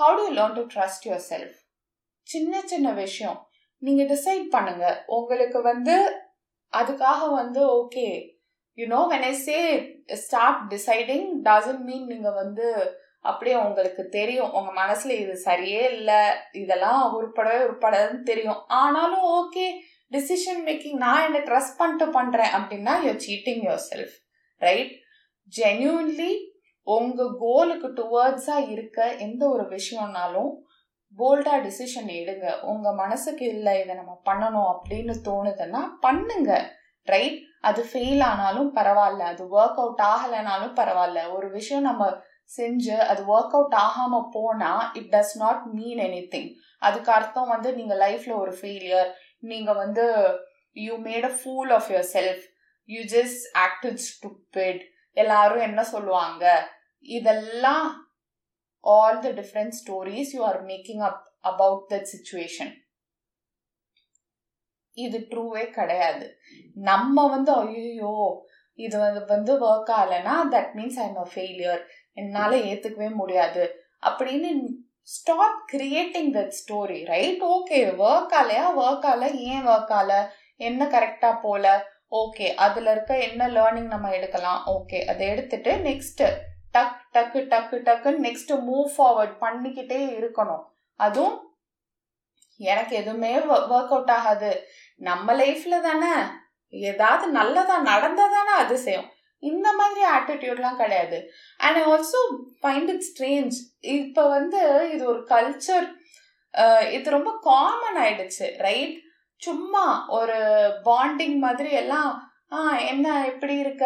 how 0.00 0.14
to 0.20 0.26
learn 0.38 0.56
to 0.60 0.64
trust 0.74 1.06
yourself 1.32 1.58
சின்ன 2.26 2.60
சின்ன 2.72 2.88
விஷயம். 3.02 3.38
நீங்கள் 3.82 4.10
decide 4.12 4.46
பண்ணுங்க. 4.56 4.86
உங்களுக்கு 5.16 5.58
வந்து 5.62 5.96
அதுக்காக 6.72 7.20
வந்து 7.40 7.60
okay 7.80 8.06
you know 8.78 9.00
when 9.12 9.26
I 9.30 9.34
say 9.46 9.58
start 10.24 10.62
deciding 10.74 11.26
doesn't 11.48 11.84
mean 11.88 12.06
நீங்கள் 12.06 12.38
வந்து 12.42 12.66
அப்படியே 13.22 13.56
உங்களுக்கு 13.66 14.02
தெரியும். 14.16 14.54
உங்கள் 14.58 14.78
மனசில் 14.80 15.14
இது 15.20 15.34
சரியே 15.48 15.82
இல்லை. 15.98 16.22
இதெல்லாம் 16.62 17.02
உருப்படவே 17.16 17.58
உருப்படாதுன்னு 17.66 18.22
தெரியும். 18.22 18.60
ஆனாலும் 18.82 19.26
ஓகே 19.38 19.66
டிசிஷன் 20.12 20.60
மேக்கிங் 20.66 20.98
நான் 21.04 21.24
என்ன 21.26 21.38
ட்ரஸ்ட் 21.48 21.78
பண்ணிட்டு 21.78 22.06
பண்ணுறேன் 22.18 22.52
அப்படின்னா 22.58 22.94
you're 23.06 23.22
cheating 23.28 23.62
yourself 23.90 24.16
right 24.62 24.92
genuinely 25.52 26.32
உங்கள் 26.86 27.36
கோலுக்கு 27.38 27.88
டுவர்ட்ஸாக 28.00 28.70
இருக்க 28.70 28.98
எந்த 29.26 29.42
ஒரு 29.48 29.64
விஷயம்னாலும் 29.76 30.50
போல்டாக 31.18 31.58
டிசிஷன் 31.66 32.10
எடுங்க. 32.20 32.60
உங்கள் 32.60 32.94
மனசுக்கு 32.94 33.46
இல்லை 33.46 33.80
இதை 33.82 33.94
நம்ம 33.94 34.20
பண்ணணும் 34.30 34.70
அப்படின்னு 34.74 35.14
தோணுதுன்னா 35.28 35.82
பண்ணுங்க. 36.00 36.72
ரைட் 37.02 37.38
அது 37.60 37.86
ஃபெயில் 37.92 38.22
ஆனாலும் 38.22 38.76
பரவாயில்ல. 38.76 39.18
அது 39.18 39.44
ஒர்க் 39.44 39.80
அவுட் 39.82 40.02
ஆகலைனாலும் 40.04 40.74
பரவாயில்ல. 40.80 41.32
ஒரு 41.32 41.50
விஷயம் 41.50 41.82
நம்ம 41.82 42.22
செஞ்சு 42.56 42.96
அது 42.96 43.22
ஒர்க் 43.24 43.54
அவுட் 43.58 43.74
ஆகாமல் 43.74 44.28
போனால் 44.30 44.90
it 44.92 45.14
does 45.14 45.36
not 45.36 45.62
mean 45.64 45.98
anything 46.34 46.50
அதுக்கு 46.78 47.12
அர்த்தம் 47.12 47.48
வந்து 47.48 47.74
நீங்கள் 47.74 47.98
லைஃப்பில் 47.98 48.36
ஒரு 48.36 48.52
ஃபெயிலியர் 48.62 49.10
நீங்கள் 49.38 49.74
வந்து 49.74 50.04
you 50.72 50.94
made 50.96 51.24
a 51.24 51.32
fool 51.40 51.72
of 51.72 51.88
yourself 52.12 52.44
you 52.86 53.02
just 53.02 53.44
active 53.66 53.96
stupid 54.08 54.82
எல்லாரும் 55.12 55.60
என்ன 55.60 55.82
சொல்லுவாங்க? 55.84 56.70
இதெல்லாம் 57.00 58.03
all 58.92 59.14
the 59.24 59.32
different 59.32 59.72
stories 59.72 60.28
you 60.34 60.42
are 60.50 60.60
making 60.72 61.00
up 61.08 61.20
about 61.44 61.80
that 61.92 62.06
situation. 62.14 62.68
இது 64.92 65.18
ட்ரூவே 65.30 65.70
கிடையாது. 65.70 66.26
நம்ம 66.74 67.28
வந்து 67.28 67.52
ஐயோ 67.52 68.12
இது 68.74 68.98
வந்து 68.98 69.20
வந்து 69.24 69.52
ஒர்க் 69.68 69.90
ஆகலைன்னா 70.00 70.34
that 70.54 70.72
means 70.78 70.98
I 71.02 71.06
am 71.08 71.20
a 71.24 71.28
failure 71.34 71.82
என்னால் 72.12 72.52
ஏற்றுக்கவே 72.52 73.10
முடியாது. 73.14 73.64
அப்படின்னு 74.02 74.50
stop 75.02 75.58
creating 75.72 76.30
that 76.36 76.54
story 76.60 77.04
right 77.04 77.42
okay 77.54 77.78
work 78.06 78.34
ஆலையா 78.40 78.66
work 78.82 79.08
ஆல 79.12 79.24
ஏன் 79.52 79.66
ஒர்க் 79.66 79.92
ஆல 80.00 80.12
என்ன 80.56 80.86
கரெக்டாக 80.86 81.40
போல 81.42 81.92
ஓகே 82.22 82.46
அதில் 82.64 82.86
இருக்க 82.86 83.12
என்ன 83.18 83.48
லேர்னிங் 83.48 83.90
நம்ம 83.94 84.10
எடுக்கலாம்? 84.10 84.60
ஓகே 84.66 85.04
அதை 85.04 85.28
எடுத்துட்டு 85.28 85.72
நெக்ஸ்ட்டு 85.76 86.26
டக் 86.74 87.00
டக்கு 87.16 87.40
டக்கு 87.52 87.76
டக்குன்னு 87.88 88.24
நெக்ஸ்ட் 88.26 88.52
மூவ் 88.68 88.88
ஃபார்வர்ட் 88.94 89.34
பண்ணிக்கிட்டே 89.44 90.00
இருக்கணும். 90.20 90.62
அதுவும் 91.00 91.36
எனக்கு 92.60 92.94
எதுவுமே 93.00 93.32
ஒர்க் 93.54 93.92
அவுட் 93.94 94.12
ஆகாது. 94.18 94.50
நம்ம 95.08 95.34
லைஃப்ல 95.42 95.76
தானே 95.88 96.12
ஏதாவது 96.72 97.26
நல்லதா 97.38 97.76
நடந்தா 97.90 98.26
தானே 98.36 98.52
அதிசயம் 98.64 99.08
இந்த 99.42 99.68
மாதிரி 99.78 100.02
ஆட்டிடியூட்லாம் 100.16 100.80
கிடையாது. 100.82 101.18
And 101.60 101.78
I 101.80 101.84
also 101.92 102.20
find 102.60 102.90
it 102.94 103.06
strange 103.10 103.56
இப்போ 103.96 104.22
வந்து 104.36 104.60
இது 104.94 105.02
ஒரு 105.12 105.22
கல்ச்சர் 105.34 105.86
இது 106.96 107.16
ரொம்ப 107.16 107.30
காமன் 107.48 107.98
ஆயிடுச்சு 108.04 108.46
ரைட் 108.66 108.94
சும்மா 109.42 109.84
ஒரு 110.18 110.36
பாண்டிங் 110.88 111.38
மாதிரி 111.46 111.70
எல்லாம் 111.82 112.12
ஆ 112.52 112.58
என்ன 112.92 113.06
எப்படி 113.30 113.54
இருக்க? 113.62 113.84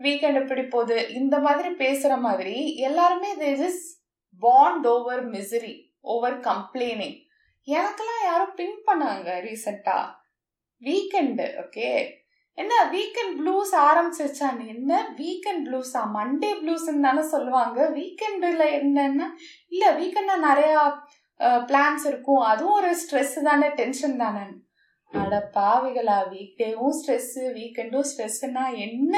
வீக்கெண்ட் 0.00 0.40
எப்படி 0.42 0.62
போகுது? 0.74 0.96
இந்த 1.20 1.36
மாதிரி 1.38 1.70
பேசுகிற 1.82 2.14
மாதிரி 2.26 2.56
எல்லாருமே 2.88 3.30
this 3.42 3.64
is 3.68 3.84
bond 4.42 4.86
over 4.94 5.22
misery 5.34 5.74
over 6.14 6.38
complaining 6.50 7.18
எனக்கெல்லாம் 7.68 8.24
யாரும் 8.24 8.56
பின் 8.60 8.78
பண்ணாங்க 8.86 9.28
ரீசெண்டாக 9.46 10.12
வீக்கெண்டு 10.82 11.46
ஓகே 11.62 11.88
என்ன 12.58 12.74
வீக்கெண்ட் 12.94 13.34
ப்ளூஸ் 13.38 13.72
ஆரம்பிச்சிருச்சான்னு 13.84 14.64
என்ன 14.74 14.98
வீக்கெண்ட் 15.20 15.64
ப்ளூஸா 15.68 16.02
மண்டே 16.16 16.50
ப்ளூஸ்ன்னு 16.60 17.06
தானே 17.06 17.22
சொல்லுவாங்க. 17.32 17.78
வீக்கெண்டில் 17.96 18.64
என்னன்னா? 18.78 19.26
இல்லை 19.74 19.88
வீக்கெண்டில் 20.00 20.46
நிறையா 20.48 20.82
பிளான்ஸ் 21.70 22.04
இருக்கும். 22.10 22.42
அதுவும் 22.50 22.78
ஒரு 22.80 22.90
ஸ்ட்ரெஸ் 23.00 23.34
தானே 23.48 23.68
டென்ஷன் 23.80 24.16
தானே. 24.16 24.44
அட 25.12 25.34
பாவிகளா 25.56 26.18
வீக் 26.32 26.54
டேவும் 26.60 26.94
ஸ்ட்ரெஸ்ஸு 26.98 27.42
வீக்கெண்டும் 27.58 28.06
ஸ்ட்ரெஸ்ஸுன்னா 28.10 28.64
என்ன? 28.86 29.14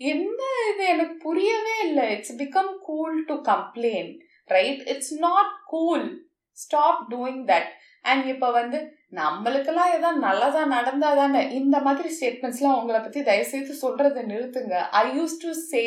என்ன 0.00 0.40
இது? 0.70 0.84
எனக்கு 0.86 1.16
புரியவே 1.16 1.74
இல்லை. 1.84 2.16
It's 2.16 2.34
become 2.36 2.72
cool 2.82 3.24
to 3.24 3.34
complain 3.34 4.20
right 4.46 4.82
it's 4.86 5.18
not 5.18 5.52
cool 5.66 6.06
stop 6.52 7.02
doing 7.10 7.42
that 7.50 7.70
and 8.02 8.26
இப்போ 8.26 8.50
வந்து 8.50 8.78
நம்மளுக்கெல்லாம் 9.10 9.92
எதாவது 9.96 10.18
நல்லதா 10.18 10.64
நடந்தா 10.64 11.14
தானே 11.14 11.50
இந்த 11.50 11.78
மாதிரி 11.80 12.08
ஸ்டேட்மெண்ட்ஸ்லாம் 12.16 12.78
உங்களை 12.80 13.00
பற்றி 13.00 13.22
தயவுசெய்து 13.22 13.74
சொல்கிறத 13.82 14.22
நிறுத்துங்க. 14.32 14.74
I 15.02 15.20
used 15.20 15.36
to 15.40 15.50
say 15.52 15.84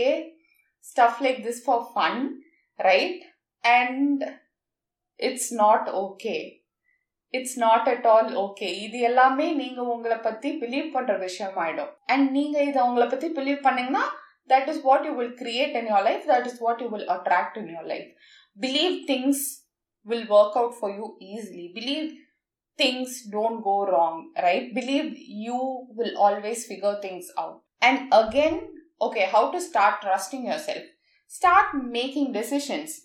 stuff 0.85 1.19
like 1.19 1.41
this 1.47 1.63
for 1.65 1.85
fun 1.95 2.29
right 2.75 3.23
and 3.63 4.23
it's 5.15 5.53
not 5.53 5.89
okay 6.03 6.35
it's 7.37 7.57
not 7.65 7.87
at 7.93 8.07
all 8.13 8.31
okay 8.45 8.69
இது 8.85 8.97
எல்லாமே 9.09 9.47
நீங்க 9.61 9.81
உங்களை 9.93 10.17
பத்தி 10.27 10.51
பிலீவ் 10.63 10.89
பண்ற 10.95 11.15
விஷயம் 11.27 11.57
ஆயிடும் 11.63 11.91
அண்ட் 12.13 12.27
நீங்க 12.37 12.57
இதை 12.69 12.81
உங்களை 12.89 13.07
பத்தி 13.13 13.29
பிலீவ் 13.39 13.59
பண்ணீங்கன்னா 13.67 14.05
that 14.53 14.69
is 14.73 14.83
what 14.89 15.05
you 15.09 15.13
will 15.19 15.35
create 15.43 15.75
in 15.81 15.89
your 15.93 16.07
life 16.09 16.23
that 16.33 16.47
is 16.51 16.61
what 16.67 16.81
you 16.85 16.87
will 16.95 17.09
attract 17.17 17.59
in 17.63 17.71
your 17.75 17.89
life 17.95 18.09
believe 18.57 18.95
things 19.11 19.43
will 20.05 20.25
work 20.27 20.55
out 20.55 20.75
for 20.75 20.89
you 20.89 21.15
easily. 21.21 21.71
Believe 21.73 22.13
things 22.79 23.23
don't 23.31 23.63
go 23.63 23.85
wrong, 23.85 24.31
right? 24.37 24.73
Believe 24.73 25.15
you 25.17 25.59
will 25.89 26.17
always 26.17 26.65
figure 26.65 26.97
things 27.01 27.27
out. 27.37 27.61
And 27.81 28.11
again, 28.13 28.55
okay, 29.01 29.29
how 29.31 29.51
to 29.51 29.61
start 29.61 30.01
trusting 30.01 30.45
yourself? 30.45 30.83
Start 31.31 31.67
making 31.91 32.31
decisions. 32.33 33.01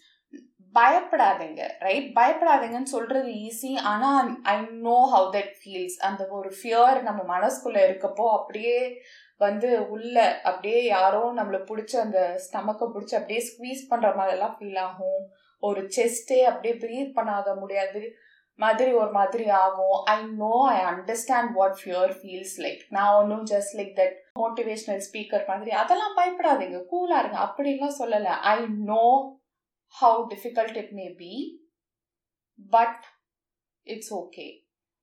பயப்படாதீங்க 0.79 1.63
right 1.87 2.09
பயப்படாதீங்கன்னு 2.19 2.95
சொல்றது 2.97 3.31
easy 3.47 3.73
ஆனால் 3.93 4.29
I 4.43 4.57
know 4.87 4.99
how 5.15 5.29
that 5.37 5.55
feels 5.61 5.97
அந்த 6.09 6.27
ஒரு 6.39 6.53
fear 6.59 7.01
நம்ம 7.03 7.21
மனசுக்குள்ள 7.35 7.79
இருக்கப்போ 7.87 8.27
அப்படியே 8.39 8.77
வந்து 9.37 9.69
உள்ள 9.95 10.17
அப்படியே 10.43 10.85
யாரோ 10.85 11.33
நம்மளை 11.37 11.61
பிடிச்ச 11.67 11.93
அந்த 11.97 12.21
ஸ்டமக்கை 12.45 12.87
பிடிச்சி 12.95 13.15
அப்படியே 13.19 13.43
ஸ்க்வீஸ் 13.49 13.83
பண்ணுற 13.91 14.09
மாதிரிலாம் 14.21 14.57
ஃபீல் 14.57 14.79
ஆகும். 14.79 15.21
ஒரு 15.63 15.81
செஸ்டே 15.97 16.39
அப்படியே 16.43 16.75
ப்ரீத் 16.75 17.17
பண்ணாத 17.19 17.55
முடியாது. 17.59 18.03
மாதிரி 18.59 18.91
ஒரு 18.93 19.11
மாதிரி 19.11 19.45
ஆகும். 19.51 20.05
I 20.05 20.17
know 20.43 20.55
I 20.69 20.79
understand 20.93 21.53
what 21.53 21.77
fear 21.81 22.13
feels 22.21 22.57
like 22.65 22.81
நான் 22.89 23.15
ஒன்றும் 23.15 23.45
just 23.45 23.75
like 23.79 23.93
that 24.01 24.17
motivational 24.41 25.03
speaker 25.09 25.45
மாதிரி. 25.47 25.71
அதெல்லாம் 25.83 26.17
பயப்படாதீங்க. 26.17 26.81
கூலாக 26.93 27.23
இருங்க. 27.23 27.39
அப்படின்லாம் 27.47 27.99
சொல்லலை. 28.01 28.33
I 28.55 28.59
know 28.91 29.05
how 29.95 30.21
difficult 30.33 30.77
it 30.77 30.91
may 30.93 31.07
be 31.11 31.35
but 32.71 33.05
it's 33.83 34.15
okay 34.15 34.47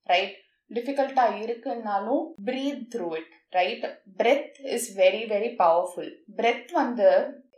right 0.04 0.36
டிஃபிகல்ட்டா 0.72 1.26
இருக்குன்னாலும் 1.42 2.24
breathe 2.46 2.86
through 2.96 3.16
it 3.16 3.34
right 3.50 4.04
breath 4.18 4.60
is 4.76 4.98
very 4.98 5.24
very 5.34 5.50
powerful 5.64 6.12
breath 6.38 6.72
வந்து 6.72 7.10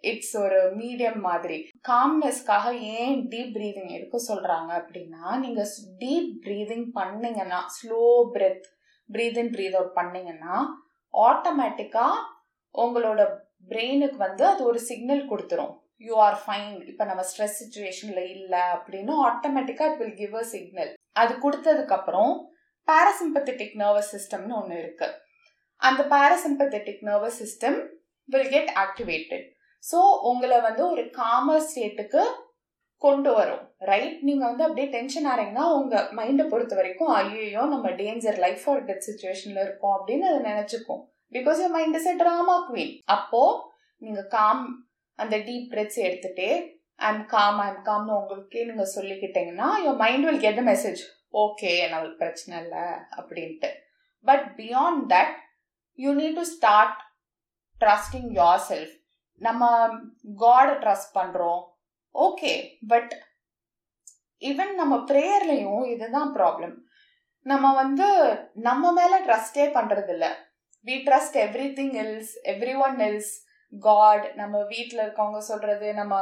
இட்ஸ் 0.02 0.38
ஒரு 0.38 0.74
மீடியம் 0.78 1.20
மாதிரி. 1.20 1.70
காம்னஸ்க்காக 1.90 2.66
ஏன் 2.80 3.28
டீப் 3.28 3.54
ப்ரீதிங் 3.56 3.90
எடுக்க 3.90 4.18
சொல்றாங்க 4.28 4.72
அப்படின்னா 4.82 5.40
நீங்க 5.40 5.62
டீப் 5.98 6.34
ப்ரீதிங் 6.46 6.88
பண்ணீங்கன்னா 6.94 7.66
slow 7.78 8.02
breath 8.34 8.68
breathe 9.10 9.38
in 9.38 9.50
breathe 9.50 9.76
out 9.76 9.94
பண்ணீங்கன்னா 9.94 10.56
ஆட்டோமேட்டிக்கா 11.14 12.08
உங்களோட 12.74 13.22
பிரெயினுக்கு 13.70 14.16
வந்து 14.16 14.46
அது 14.46 14.66
ஒரு 14.66 14.80
சிக்னல் 14.80 15.30
கொடுத்துரும். 15.30 15.74
யூ 16.02 16.14
ஆர் 16.26 16.38
ஃபைன் 16.44 16.72
இப்போ 16.92 17.04
நம்ம 17.06 17.24
ஸ்ட்ரெஸ் 17.30 17.60
சுச்சுவேஷனில் 17.62 18.24
இல்லை 18.36 18.64
அப்படின்னு 18.76 19.14
ஆட்டோமேட்டிக்கா 19.28 19.86
it 19.92 20.02
will 20.02 20.18
give 20.22 20.36
a 20.36 20.46
signal 20.54 20.92
அது 21.22 21.34
கொடுத்ததுக்கப்புறம் 21.46 22.34
பாரசிம்பத்திட்டிக் 22.88 23.78
நர்வஸ் 23.84 24.12
சிஸ்டம்னு 24.16 24.58
ஒன்று 24.62 24.76
இருக்குது 24.84 25.16
அந்த 25.82 26.02
parasympathetic 26.14 27.02
nervous 27.10 27.40
system 27.44 27.78
will 28.30 28.52
get 28.56 28.72
activated 28.84 29.46
so 29.84 30.00
உங்களை 30.30 30.58
வந்து 30.68 30.84
ஒரு 30.92 31.04
காமர் 31.18 31.66
ஸ்டேட்டுக்கு 31.68 32.22
கொண்டு 33.02 33.32
வரும். 33.38 33.64
ரைட் 33.90 34.16
நீங்கள் 34.28 34.48
வந்து 34.50 34.64
அப்படியே 34.66 34.88
டென்ஷன் 34.96 35.28
ஆகிறீங்கன்னா 35.32 35.66
உங்கள் 35.80 36.08
மைண்டை 36.20 36.46
பொறுத்த 36.52 36.74
வரைக்கும் 36.80 37.12
ஐயோ 37.18 37.64
நம்ம 37.74 37.90
டேஞ்சர் 38.00 38.40
லைஃப் 38.46 38.64
ஆர் 38.72 38.82
டெத் 38.88 39.06
சுச்சுவேஷனில் 39.08 39.62
இருக்கோம் 39.66 39.96
அப்படின்னு 39.98 40.26
அதை 40.30 40.40
நினச்சிக்கும். 40.52 41.02
Because 41.36 41.62
you 41.64 41.68
mind 41.76 41.98
is 42.00 42.10
a 42.12 42.16
drama 42.22 42.56
queen 42.68 42.94
அப்போது 43.16 43.60
நீங்கள் 44.02 44.30
காம் 44.36 44.64
அந்த 45.20 45.36
டீப் 45.38 45.68
பிரெத்ஸ் 45.74 46.00
எடுத்துகிட்டே 46.08 46.50
ஐம் 47.00 47.24
காம் 47.26 47.60
ஐம் 47.60 47.82
காம்னு 47.84 48.18
உங்களுக்கே 48.20 48.64
நீங்கள் 48.66 48.94
சொல்லிக்கிட்டீங்கன்னா 48.96 49.70
your 49.84 50.00
mind 50.04 50.26
will 50.26 50.44
get 50.46 50.60
a 50.60 50.66
message 50.72 51.02
okay 51.44 51.72
நம்மளுக்கு 51.92 52.18
பிரச்சனை 52.18 52.56
இல்லை 52.64 52.86
அப்படின்ட்டு. 53.18 53.70
But 54.26 54.46
beyond 54.58 55.04
that 55.14 55.36
you 56.00 56.12
need 56.14 56.36
to 56.36 56.46
start 56.54 56.98
trusting 57.82 58.30
yourself 58.68 58.94
நம்ம 59.42 59.64
காடை 60.40 60.76
ட்ரஸ்ட் 60.84 61.12
பண்ணுறோம் 61.16 61.62
ஓகே 62.16 62.54
பட் 62.88 63.14
ஈவன் 64.42 64.74
நம்ம 64.76 64.96
ப்ரேயர்லையும் 65.12 65.84
இதுதான் 65.86 66.32
ப்ராப்ளம் 66.36 66.76
நம்ம 67.46 67.66
வந்து 67.74 68.08
நம்ம 68.60 68.92
மேலே 68.92 69.18
ட்ரஸ்டே 69.26 69.66
பண்ணுறதில்ல 69.74 70.26
we 70.88 70.96
trust 71.08 71.38
everything 71.74 71.96
else 72.04 72.34
everyone 72.86 72.98
else 73.00 73.32
God 73.74 74.26
நம்ம 74.36 74.58
வீட்டில் 74.64 75.04
இருக்கவங்க 75.06 75.40
சொல்றது 75.52 75.88
நம்ம 75.94 76.16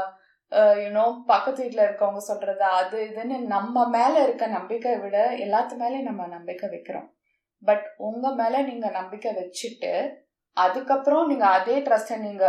யூனோ 0.82 1.04
பக்கத்து 1.28 1.64
வீட்டில் 1.64 1.86
இருக்கவங்க 1.86 2.22
சொல்றது 2.22 2.64
அது 2.78 2.98
இதுன்னு 3.10 3.38
நம்ம 3.48 3.86
மேல 3.90 4.14
இருக்க 4.24 4.46
நம்பிக்கை 4.48 4.94
விட 5.00 5.18
எல்லாத்து 5.38 5.76
மேலேயும் 5.76 6.10
நம்ம 6.10 6.28
நம்பிக்கை 6.28 6.68
வைக்கிறோம். 6.70 7.08
பட் 7.64 7.86
உங்க 8.08 8.26
மேல 8.36 8.62
நீங்க 8.62 8.88
நம்பிக்கை 8.92 9.32
வச்சுட்டு 9.34 9.94
அதுக்கப்புறம் 10.58 11.28
நீங்க 11.28 11.46
அதே 11.50 11.76
ட்ரஸ்ட்டை 11.80 12.18
நீங்க 12.18 12.46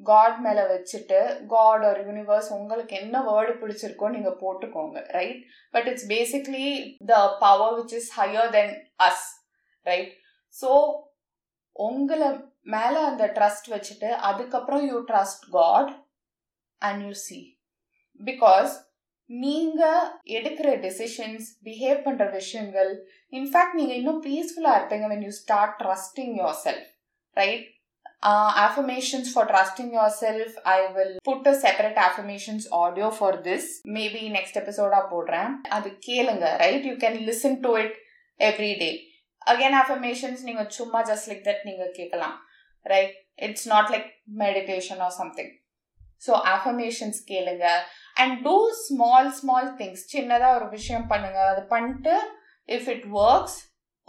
காட் 0.00 0.38
மேல 0.38 0.60
வச்சுட்டு 0.66 1.20
காட் 1.46 1.84
ஒரு 1.84 2.00
யூனிவர்ஸ் 2.06 2.50
உங்களுக்கு 2.52 2.94
என்ன 2.96 3.22
வேர்டு 3.22 3.52
பிடிச்சிருக்கோ 3.60 4.08
நீங்க 4.08 4.30
போட்டுக்கோங்க 4.42 4.98
right 5.10 5.40
but 5.74 5.88
it's 5.88 6.08
basically 6.08 6.66
the 7.06 7.14
power 7.40 7.74
which 7.78 7.94
is 7.94 8.10
higher 8.18 8.50
than 8.50 8.74
us 9.00 9.26
right 9.86 10.12
so 10.54 10.70
உங்களை 11.76 12.28
மேலே 12.74 13.00
அந்த 13.10 13.24
ட்ரஸ்ட் 13.36 13.70
வச்சுட்டு 13.74 14.10
அதுக்கப்புறம் 14.28 14.84
you 14.90 14.98
trust 15.10 15.46
God 15.56 15.90
and 16.82 17.02
you 17.06 17.14
see 17.26 17.38
because 18.20 18.74
நீங்கள் 19.30 20.04
எடுக்கிற 20.36 20.68
டெசிஷன்ஸ் 20.84 21.48
பிஹேவ் 21.66 21.98
பண்ணுற 22.06 22.26
விஷயங்கள் 22.32 22.92
இன்ஃபேக்ட் 23.32 23.78
நீங்கள் 23.80 23.98
இன்னும் 24.00 24.22
பீஸ்ஃபுல்லாக 24.28 24.78
இருப்பீங்க 24.78 25.08
when 25.14 25.26
you 25.28 25.34
start 25.42 25.74
trusting 25.82 26.36
yourself 26.66 26.88
right 27.36 27.66
uh, 28.22 28.52
affirmations 28.58 29.32
for 29.32 29.46
trusting 29.46 29.92
yourself. 29.92 30.48
I 30.66 30.88
will 30.94 31.18
put 31.24 31.46
a 31.46 31.54
separate 31.56 31.96
affirmations 31.96 32.68
audio 32.72 33.10
for 33.10 33.32
this. 33.38 33.80
Maybe 33.96 34.22
next 34.30 34.56
episode 34.56 34.92
ஆ 34.92 35.02
போடுறேன். 35.12 35.52
அது 35.68 35.90
கேளுங்க 36.08 36.46
right 36.64 36.86
you 36.90 36.94
can 37.04 37.18
listen 37.28 37.58
to 37.60 37.72
it 37.82 37.96
every 38.40 38.72
day 38.82 38.90
again 39.46 39.76
affirmations 39.82 40.40
நீங்கள் 40.48 40.70
சும்மா 40.78 41.00
just 41.10 41.28
like 41.30 41.46
that 41.48 41.64
நீங்கள் 41.64 41.96
கேட்கலாம் 41.98 42.36
right 42.92 43.14
it's 43.46 43.68
not 43.74 43.90
like 43.94 44.08
meditation 44.42 45.02
or 45.06 45.16
something 45.20 45.52
so 46.26 46.32
affirmations 46.52 47.16
கேளுங்க 47.30 47.66
and 48.22 48.36
do 48.46 48.56
small 48.84 49.30
small 49.40 49.70
things 49.80 50.04
சின்னதாக 50.12 50.56
ஒரு 50.58 50.68
விஷயம் 50.76 51.08
பண்ணுங்க 51.12 51.40
அது 51.52 51.62
பண்ணிட்டு 51.74 52.14
if 52.76 52.88
it 52.94 53.06
works 53.24 53.58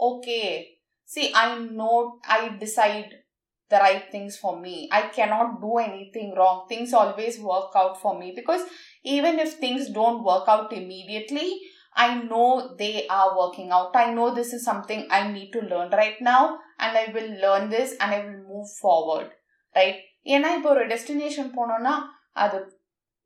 okay 0.00 0.40
see 1.08 1.24
I 1.44 1.46
note 1.82 2.10
I 2.38 2.40
decide 2.64 3.10
the 3.70 3.76
right 3.76 4.06
things 4.10 4.36
for 4.36 4.60
me. 4.60 4.88
I 4.92 5.02
cannot 5.08 5.60
do 5.60 5.78
anything 5.78 6.34
wrong. 6.36 6.66
Things 6.68 6.92
always 6.92 7.38
work 7.38 7.70
out 7.76 8.00
for 8.00 8.18
me 8.18 8.32
because 8.34 8.62
even 9.04 9.38
if 9.38 9.52
things 9.54 9.90
don't 9.90 10.24
work 10.24 10.48
out 10.48 10.72
immediately, 10.72 11.48
I 11.96 12.22
know 12.22 12.74
they 12.76 13.06
are 13.08 13.36
working 13.36 13.70
out. 13.70 13.94
I 13.94 14.12
know 14.12 14.34
this 14.34 14.52
is 14.52 14.64
something 14.64 15.06
I 15.10 15.30
need 15.30 15.52
to 15.52 15.60
learn 15.60 15.90
right 15.90 16.20
now 16.20 16.58
and 16.78 16.96
I 16.96 17.12
will 17.14 17.30
learn 17.40 17.70
this 17.70 17.94
and 18.00 18.12
I 18.12 18.24
will 18.24 18.39
move 18.60 18.74
forward 18.78 19.32
right 19.70 20.00
ஏன்னா 20.24 20.48
இப்போ 20.56 20.68
ஒரு 20.68 20.86
destination 20.86 21.50
போனோம்னா 21.58 21.94
அது 22.32 22.58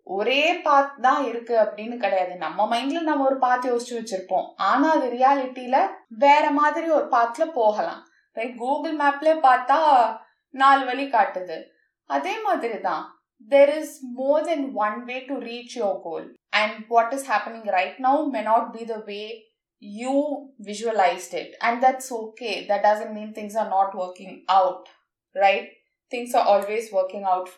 ஒரே 0.06 0.42
பாத் 0.64 0.90
தான் 1.00 1.22
இருக்கு 1.26 1.54
அப்படின்னு 1.62 1.96
கிடையாது. 1.96 2.36
நம்ம 2.42 2.66
மைண்ட்ல 2.72 3.00
நம்ம 3.00 3.24
ஒரு 3.24 3.38
பாத் 3.44 3.68
யோசிச்சு 3.70 3.94
வச்சிருப்போம். 3.98 4.48
ஆனா 4.54 4.88
அது 4.96 5.06
ரியாலிட்டியில 5.10 5.76
வேற 6.24 6.44
மாதிரி 6.50 6.90
ஒரு 6.90 7.06
பாத்ல 7.14 7.44
போகலாம். 7.60 8.02
ரைட் 8.32 8.56
கூகுள் 8.56 8.96
மேப்ல 8.96 9.32
பார்த்தா 9.46 9.78
நாலு 10.50 10.84
வழி 10.90 11.06
காட்டுது. 11.14 11.56
அதே 12.10 12.34
மாதிரி 12.40 12.78
தான் 12.80 13.04
there 13.50 13.72
is 13.76 13.96
more 14.18 14.44
than 14.44 14.66
one 14.74 14.98
way 15.04 15.16
to 15.30 15.36
reach 15.48 15.74
your 15.80 15.98
goal 16.02 16.28
and 16.50 16.76
what 16.88 17.12
is 17.12 17.26
happening 17.30 17.68
right 17.78 17.98
now 18.06 18.28
may 18.36 18.42
not 18.50 18.70
be 18.76 18.84
the 18.84 18.96
way 19.10 19.20
you 19.82 20.16
visualized 20.68 21.32
it. 21.40 21.50
And 21.66 21.82
that's 21.84 22.06
okay. 22.18 22.66
That 22.68 22.82
doesn't 22.88 23.12
mean 23.16 23.30
things 23.38 23.54
are 23.62 23.68
not 23.68 23.90
working 24.02 24.34
out. 24.58 24.84
right 25.35 25.67
things 26.11 26.33
are 26.33 26.47
always 26.53 26.85
working 26.91 27.25
out 27.33 27.49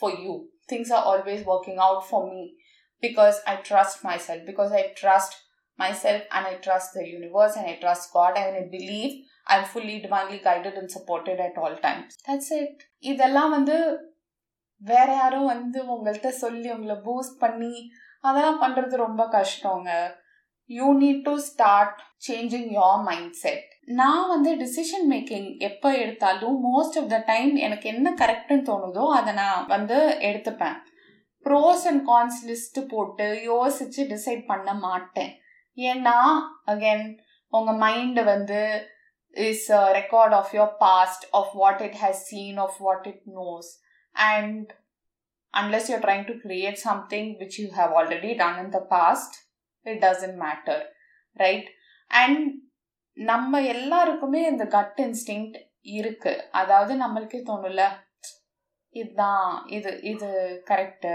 for 0.00 0.10
you 0.22 0.34
things 0.68 0.90
are 0.90 1.04
always 1.12 1.44
working 1.52 1.78
out 1.86 2.02
for 2.10 2.20
me 2.30 2.42
because 3.02 3.36
i 3.46 3.56
trust 3.68 4.04
myself 4.04 4.40
because 4.50 4.72
i 4.80 4.84
trust 5.02 5.34
myself 5.78 6.22
and 6.36 6.46
i 6.46 6.54
trust 6.66 6.94
the 6.94 7.04
universe 7.08 7.56
and 7.56 7.66
i 7.72 7.76
trust 7.84 8.12
god 8.12 8.36
and 8.36 8.56
i 8.56 8.64
believe 8.76 9.12
i'm 9.46 9.64
fully 9.74 9.96
divinely 10.06 10.38
guided 10.46 10.74
and 10.74 10.90
supported 10.90 11.38
at 11.48 11.58
all 11.62 11.76
times 11.86 12.16
that's 12.28 12.50
it 12.60 12.76
இதெல்லாம் 13.10 13.52
வந்து 13.56 13.76
வேற 14.90 15.08
யாரும் 15.20 15.50
வந்து 15.54 15.78
உங்கள்கிட்ட 15.92 16.30
சொல்லி 16.42 16.68
உங்களை 16.74 16.96
boost 17.06 17.38
பண்ணி 17.44 17.74
அதெல்லாம் 18.26 18.60
பண்றது 18.64 19.04
ரொம்ப 19.06 19.22
கஷ்டங்க 19.36 19.90
you 20.78 20.86
need 21.02 21.22
to 21.28 21.34
start 21.50 21.98
changing 22.27 22.69
your 22.79 23.01
mindset 23.43 23.69
நான் 23.99 24.25
வந்து 24.33 24.51
டிசிஷன் 24.63 25.07
மேக்கிங் 25.11 25.47
எப்போ 25.67 25.89
எடுத்தாலும் 26.03 26.57
மோஸ்ட் 26.67 26.97
ஆஃப் 26.99 27.09
த 27.13 27.17
டைம் 27.31 27.53
எனக்கு 27.65 27.85
என்ன 27.93 28.13
கரெக்டுன்னு 28.21 28.67
தோணுதோ 28.69 29.05
அதை 29.17 29.31
நான் 29.41 29.65
வந்து 29.73 29.97
எடுத்துப்பேன். 30.29 30.77
ப்ரோஸ் 31.45 31.83
அண்ட் 31.89 32.03
கான்ஸ் 32.09 32.39
லிஸ்ட் 32.49 32.79
போட்டு 32.91 33.27
யோசிச்சு 33.51 34.01
டிசைட் 34.13 34.43
பண்ண 34.51 34.73
மாட்டேன். 34.85 35.33
ஏன்னா 35.77 36.17
அகேன் 36.73 37.05
உங்கள் 37.53 37.79
மைண்டு 37.83 38.23
வந்து 38.33 38.61
is 39.35 39.67
record 39.99 40.35
of 40.39 40.53
your 40.57 40.73
past 40.85 41.25
of 41.39 41.51
what 41.61 41.83
it 41.87 41.99
has 42.03 42.23
seen 42.29 42.59
of 42.65 42.79
what 42.85 43.07
it 43.11 43.23
knows 43.39 43.69
and 44.15 44.69
unless 45.53 45.89
you 45.91 45.97
trying 46.05 46.27
to 46.31 46.35
create 46.45 46.79
something 46.87 47.29
which 47.41 47.57
you 47.61 47.67
have 47.79 47.93
already 47.99 48.33
done 48.43 48.59
in 48.63 48.73
the 48.77 48.81
past 48.95 49.35
it 49.85 50.01
doesn't 50.07 50.37
matter 50.45 50.83
right 51.45 51.69
and 52.21 52.43
நம்ம 53.17 53.61
எல்லாருக்குமே 53.73 54.41
இந்த 54.51 54.65
cut 54.75 54.99
instinct 55.05 55.47
இருக்கு. 55.97 56.33
அதாவது 56.61 56.93
நம்மளுக்கே 57.03 57.41
தோணும்ல 57.49 57.83
இதுதான் 58.95 59.47
இது 59.77 59.91
இது 60.11 60.29
correct 60.69 61.13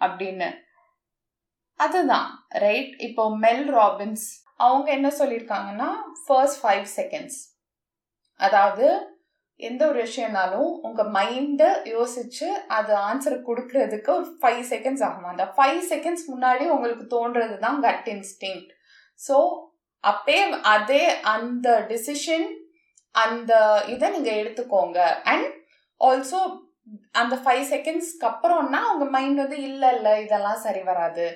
அப்படின்னு. 0.00 0.48
அதுதான் 1.80 2.28
ரைட் 2.64 2.92
இப்போ 3.06 3.24
மெல் 3.44 3.66
ராபின்ஸ் 3.78 4.26
அவங்க 4.64 4.88
என்ன 4.96 5.08
சொல்லியிருக்காங்கன்னா 5.18 5.88
ஃபர்ஸ்ட் 6.22 6.60
ஃபைவ் 6.62 6.86
செகண்ட்ஸ் 6.98 7.40
அதாவது 8.40 8.86
எந்த 9.60 9.82
ஒரு 9.90 9.98
விஷயம்னாலும் 10.06 10.70
உங்கள் 10.86 11.10
மைண்டை 11.16 11.68
யோசிச்சு 11.94 12.48
அது 12.78 12.92
ஆன்சர் 13.08 13.36
கொடுக்கறதுக்கு 13.48 14.10
ஒரு 14.16 14.26
ஃபைவ் 14.40 14.62
செகண்ட்ஸ் 14.72 15.04
ஆகும். 15.06 15.30
அந்த 15.32 15.44
ஃபைவ் 15.56 15.80
செகண்ட்ஸ் 15.92 16.24
முன்னாடி 16.32 16.64
உங்களுக்கு 16.74 17.06
தோன்றது 17.14 17.56
தான் 17.66 17.78
கட் 17.86 18.08
இன்ஸ்டிங் 18.14 18.62
ஸோ 19.20 19.36
அப்பே 20.10 20.38
அதே 20.74 21.02
அந்த 21.34 21.68
டிசிஷன் 21.90 22.46
அந்த 23.14 23.52
இதை 23.92 24.06
நீங்கள் 24.14 24.38
எடுத்துக்கோங்க. 24.42 24.98
அண்ட் 25.32 25.46
ஆல்சோ 26.00 26.40
அந்த 27.20 27.34
ஃபைவ் 27.42 27.64
செகண்ட்ஸ்க்கு 27.72 28.26
அப்புறம்னா 28.30 28.80
உங்கள் 28.92 29.12
மைண்ட் 29.14 29.42
வந்து 29.42 29.58
இல்லை 29.68 29.88
இல்லை 29.96 30.12
இதெல்லாம் 30.24 30.60
சரி 30.66 30.82
வராது. 30.90 31.26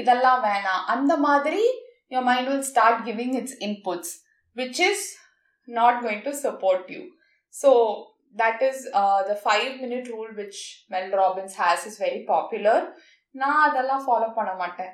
இதெல்லாம் 0.00 0.40
வேணாம். 0.48 0.82
அந்த 0.94 1.12
மாதிரி 1.26 1.62
your 2.14 2.26
mind 2.30 2.48
will 2.50 2.68
start 2.72 3.02
giving 3.08 3.34
its 3.40 3.58
inputs 3.68 4.14
which 4.56 4.80
is 4.90 5.04
not 5.68 5.98
going 6.04 6.24
to 6.28 6.34
support 6.46 6.88
you 6.96 7.02
so 7.54 7.70
that 8.42 8.62
is 8.68 8.82
the 9.30 9.34
five 9.44 9.68
minute 9.82 10.08
rule 10.14 10.32
which 10.40 10.60
Mel 10.94 11.12
Robbins 11.22 11.56
has 11.62 11.86
is 11.90 11.98
very 12.04 12.22
popular 12.32 12.84
நான் 13.34 13.62
அதெல்லாம் 13.68 14.04
ஃபாலோ 14.06 14.28
பண்ண 14.38 14.52
மாட்டேன். 14.62 14.92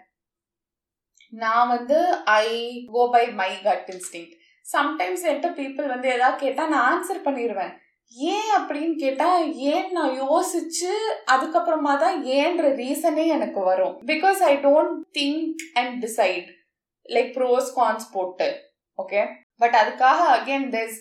நான் 1.32 1.68
வந்து 1.68 1.98
I 2.24 2.46
go 2.92 3.08
by 3.10 3.28
my 3.30 3.62
gut 3.62 3.90
instinct 3.94 4.30
sometimes 4.72 5.22
என்கிட்ட 5.24 5.50
people 5.60 5.86
வந்து 5.86 6.08
எதாவது 6.08 6.38
கேட்டால் 6.38 6.68
நான் 6.68 6.86
ஆன்சர் 6.92 7.26
பண்ணிடுவேன் 7.28 7.74
ஏன் 8.16 8.50
அப்படின்னு 8.58 8.94
கேட்டால் 8.96 9.54
ஏன் 9.54 9.92
நான் 9.92 10.20
யோசிச்சு 10.20 10.92
அதுக்கப்புறமா 11.30 11.98
தான் 11.98 12.24
ஏன்ற 12.24 12.74
ரீசனே 12.74 13.26
எனக்கு 13.26 13.60
வரும். 13.60 14.00
Because 14.06 14.40
I 14.50 14.56
don't 14.56 14.96
think 15.18 15.54
and 15.74 16.04
decide 16.04 16.48
like 17.08 17.30
pros 17.34 17.68
cons 17.76 18.06
போட்டு. 18.12 18.70
ஓகே 18.98 19.26
பட் 19.56 19.74
அதுக்காக 19.74 20.20
again 20.36 20.68
this 20.70 20.98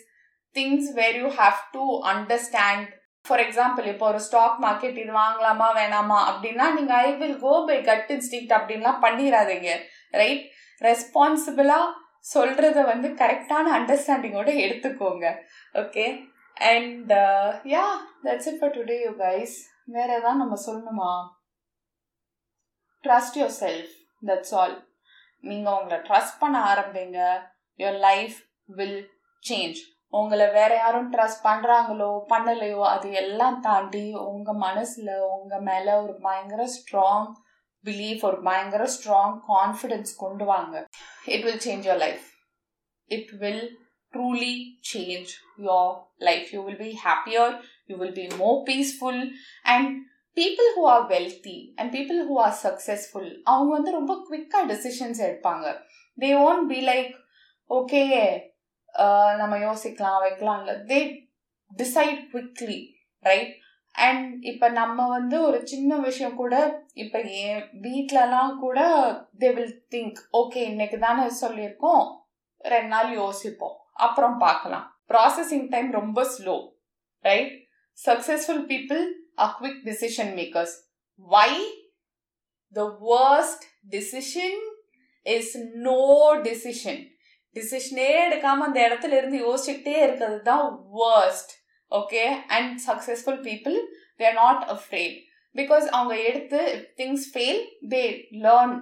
things 0.55 0.93
where 0.93 1.15
you 1.15 1.27
have 1.27 1.59
to 1.71 2.03
understand 2.03 2.89
for 3.27 3.39
example 3.39 3.85
இப்போ 3.85 4.05
ஒரு 4.07 4.19
ஸ்டாக் 4.19 4.57
மார்க்கெட் 4.59 4.99
இது 4.99 5.13
வாங்கலாமா 5.13 5.67
வேணாமா 5.75 6.19
அப்படின்னா 6.29 6.65
நீங்கள் 6.73 6.99
I 7.03 7.11
will 7.15 7.39
go 7.39 7.53
by 7.65 7.77
gut 7.83 8.11
instinct 8.11 8.49
அப்படின்லாம் 8.57 9.03
பண்ணிடாதீங்க 9.03 9.71
ரைட் 10.13 10.43
ரெஸ்பான்சிபிளாக 10.81 11.87
சொல்கிறத 12.31 12.79
வந்து 12.85 13.07
கரெக்டான 13.13 13.71
அண்டர்ஸ்டாண்டிங்கோட 13.77 14.51
எடுத்துக்கோங்க 14.63 15.25
okay 15.75 16.05
and 16.57 17.11
yeah 17.71 17.85
that's 18.25 18.47
it 18.47 18.59
for 18.61 18.75
today 18.77 18.97
you 19.01 19.11
guys 19.19 19.55
வேற 19.87 20.07
ஏதாவது 20.13 20.41
நம்ம 20.41 20.55
சொல்லணுமா? 20.65 21.11
Trust 23.03 23.37
your 23.37 23.57
self 23.59 23.91
that's 24.23 24.53
all 24.53 24.75
நீங்கள் 25.43 25.73
உங்களை 25.73 25.99
ட்ரஸ்ட் 26.07 26.39
பண்ண 26.39 26.57
ஆரம்பிங்க 26.65 27.19
யுவர் 27.79 27.99
லைஃப் 28.01 28.37
வில் 28.69 28.99
சேஞ்ச் 29.43 29.79
உங்களை 30.09 30.51
வேற 30.51 30.75
யாரும் 30.75 31.13
ட்ரஸ்ட் 31.13 31.43
பண்றாங்களோ 31.43 32.09
பண்ணலையோ 32.29 32.81
அது 32.81 33.11
எல்லாம் 33.11 33.61
தாண்டி 33.61 34.13
உங்க 34.13 34.53
மனசுல 34.53 35.17
உங்க 35.39 35.59
மேல 35.59 36.01
ஒரு 36.01 36.15
பயங்கர 36.21 36.69
ஸ்ட்ராங் 36.75 37.27
பிலீஃப் 37.83 38.23
ஒரு 38.25 38.41
பயங்கர 38.41 38.83
ஸ்ட்ராங் 38.83 39.35
கான்ஃபிடென்ஸ் 39.47 40.13
கொண்டு 40.17 40.45
வாங்க. 40.45 40.85
It 41.25 41.43
will 41.43 41.61
change 41.65 41.85
your 41.89 42.01
life 42.05 42.25
it 43.05 43.29
will 43.39 43.77
truly 44.13 44.53
change 44.93 45.31
your 45.57 45.93
life 46.17 46.47
you 46.51 46.63
will 46.63 46.77
be 46.77 46.99
happier 47.05 47.61
you 47.85 47.97
will 47.97 48.13
be 48.13 48.27
more 48.35 48.63
peaceful 48.69 49.29
and 49.63 49.95
people 50.35 50.67
who 50.75 50.83
are 50.83 51.05
wealthy 51.07 51.73
and 51.75 51.95
people 51.95 52.19
who 52.29 52.35
are 52.35 52.57
successful 52.63 53.41
அவங்க 53.43 53.71
வந்து 53.71 53.91
ரொம்ப 53.91 54.15
குவிக்காக 54.29 54.65
decisions 54.73 55.21
எடுப்பாங்க. 55.27 55.65
They 56.17 56.29
won't 56.47 56.67
be 56.67 56.85
like 56.87 57.13
okay 57.69 58.03
Uh, 58.95 59.31
நம்ம 59.37 59.55
யோசிக்கலாம் 59.59 60.21
வைக்கலாம் 60.23 60.59
இல்லை 60.61 60.75
they 60.89 60.99
decide 61.71 62.19
quickly 62.31 62.77
right 63.25 63.51
and 63.95 64.27
இப்போ 64.43 64.67
நம்ம 64.69 65.07
வந்து 65.07 65.35
ஒரு 65.41 65.59
சின்ன 65.67 65.97
விஷயம் 65.97 66.35
கூட 66.35 66.55
இப்போ 66.93 67.19
என் 67.41 67.61
வீட்டிலலாம் 67.81 68.53
கூட 68.57 68.79
தே 69.39 69.49
வில் 69.53 69.75
திங்க் 69.95 70.19
ஓகே 70.41 70.61
இன்னைக்கு 70.71 70.97
தானே 70.99 71.25
சொல்லியிருக்கோம். 71.41 72.05
ரெண்டு 72.65 72.91
நாள் 72.95 73.09
யோசிப்போம். 73.21 73.75
அப்புறம் 74.05 74.37
பார்க்கலாம். 74.37 74.87
ப்ராசஸிங் 75.11 75.67
டைம் 75.69 75.91
ரொம்ப 75.91 76.23
slow 76.35 76.55
right 77.25 77.53
successful 77.97 78.63
people 78.71 79.03
are 79.35 79.53
quick 79.59 79.79
decision 79.89 80.33
makers 80.39 80.75
why 81.29 81.51
the 82.75 82.87
worst 83.09 83.65
decision 83.89 84.59
is 85.25 85.53
no 85.87 86.01
decision 86.47 87.01
டிசிஷனே 87.57 88.09
எடுக்காம 88.25 88.65
அந்த 88.67 88.79
இடத்துல 88.87 89.17
இருந்து 89.17 89.39
யோசிச்சுக்கிட்டே 89.39 89.95
இருக்கிறது 90.01 90.41
தான் 90.41 90.65
worst 90.99 91.53
okay 91.91 92.23
and 92.47 92.73
successful 92.87 93.41
people 93.43 93.77
they're 94.17 94.33
not 94.33 94.63
afraid 94.75 95.17
because 95.55 95.85
அவங்க 95.89 96.15
எடுத்து 96.29 96.61
things 96.97 97.27
fail 97.33 97.61
they 97.89 98.01
learn 98.45 98.75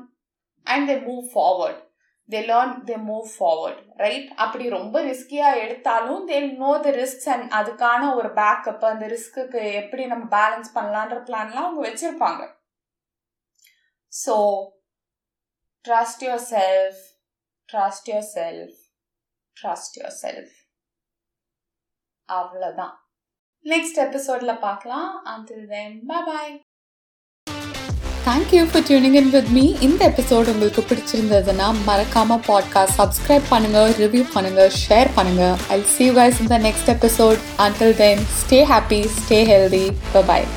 and 0.68 0.90
they 0.90 0.98
move 1.02 1.26
forward 1.34 1.82
they 2.30 2.40
learn 2.46 2.74
they 2.86 2.96
move 3.10 3.28
forward 3.38 3.82
right 3.98 4.30
அப்படி 4.36 4.70
ரொம்ப 4.70 5.02
ரிஸ்கியாக 5.02 5.60
எடுத்தாலும் 5.60 6.24
they 6.30 6.38
know 6.58 6.72
the 6.78 6.92
risks 7.02 7.30
and 7.30 7.48
அதுக்கான 7.52 8.02
ஒரு 8.16 8.30
பேக்கப் 8.40 8.86
அந்த 8.86 9.08
ரிஸ்க்கு 9.08 9.44
எப்படி 9.74 10.06
நம்ம 10.06 10.26
பேலன்ஸ் 10.38 10.72
பண்ணலான்ற 10.78 11.20
பிளான்லாம் 11.30 11.68
அவங்க 11.68 11.84
வச்சுருப்பாங்க. 11.90 12.42
So 14.14 14.36
trust 15.86 16.24
yourself 16.54 17.02
trust 17.70 18.10
yourself 18.36 18.78
trust 19.58 19.98
yourself 20.22 20.54
அவ்வளோதான் 22.30 22.96
நெக்ஸ்ட் 23.66 24.00
எபிசோடில் 24.00 24.62
பார்க்கலாம் 24.62 25.10
until 25.28 25.68
then 25.68 25.96
bye 26.10 26.54
thank you 28.28 28.62
for 28.70 28.86
tuning 28.88 29.16
in 29.16 29.30
with 29.30 29.50
me 29.50 29.66
இந்த 29.82 30.02
எபிசோட் 30.06 30.48
உங்களுக்கு 30.48 30.82
பிடிச்சிருந்ததுன்னா 30.82 31.68
மறக்காம 31.88 32.38
பாட்காஸ்ட் 32.48 32.98
சப்ஸ்கிரைப் 33.00 33.48
பண்ணுங்க 33.50 33.82
ரிவ்யூ 34.00 34.24
பண்ணுங்க 34.34 34.64
ஷேர் 34.82 35.12
பண்ணுங்க. 35.16 35.46
I 35.70 35.80
see 35.94 36.06
you 36.06 36.14
guys 36.14 36.42
the 36.48 36.60
next 36.60 36.90
episode 36.90 37.42
until 37.60 37.96
then 37.96 38.24
stay 38.40 38.62
happy 38.72 39.02
stay 39.18 39.40
healthy 39.46 39.86
bye 40.30 40.48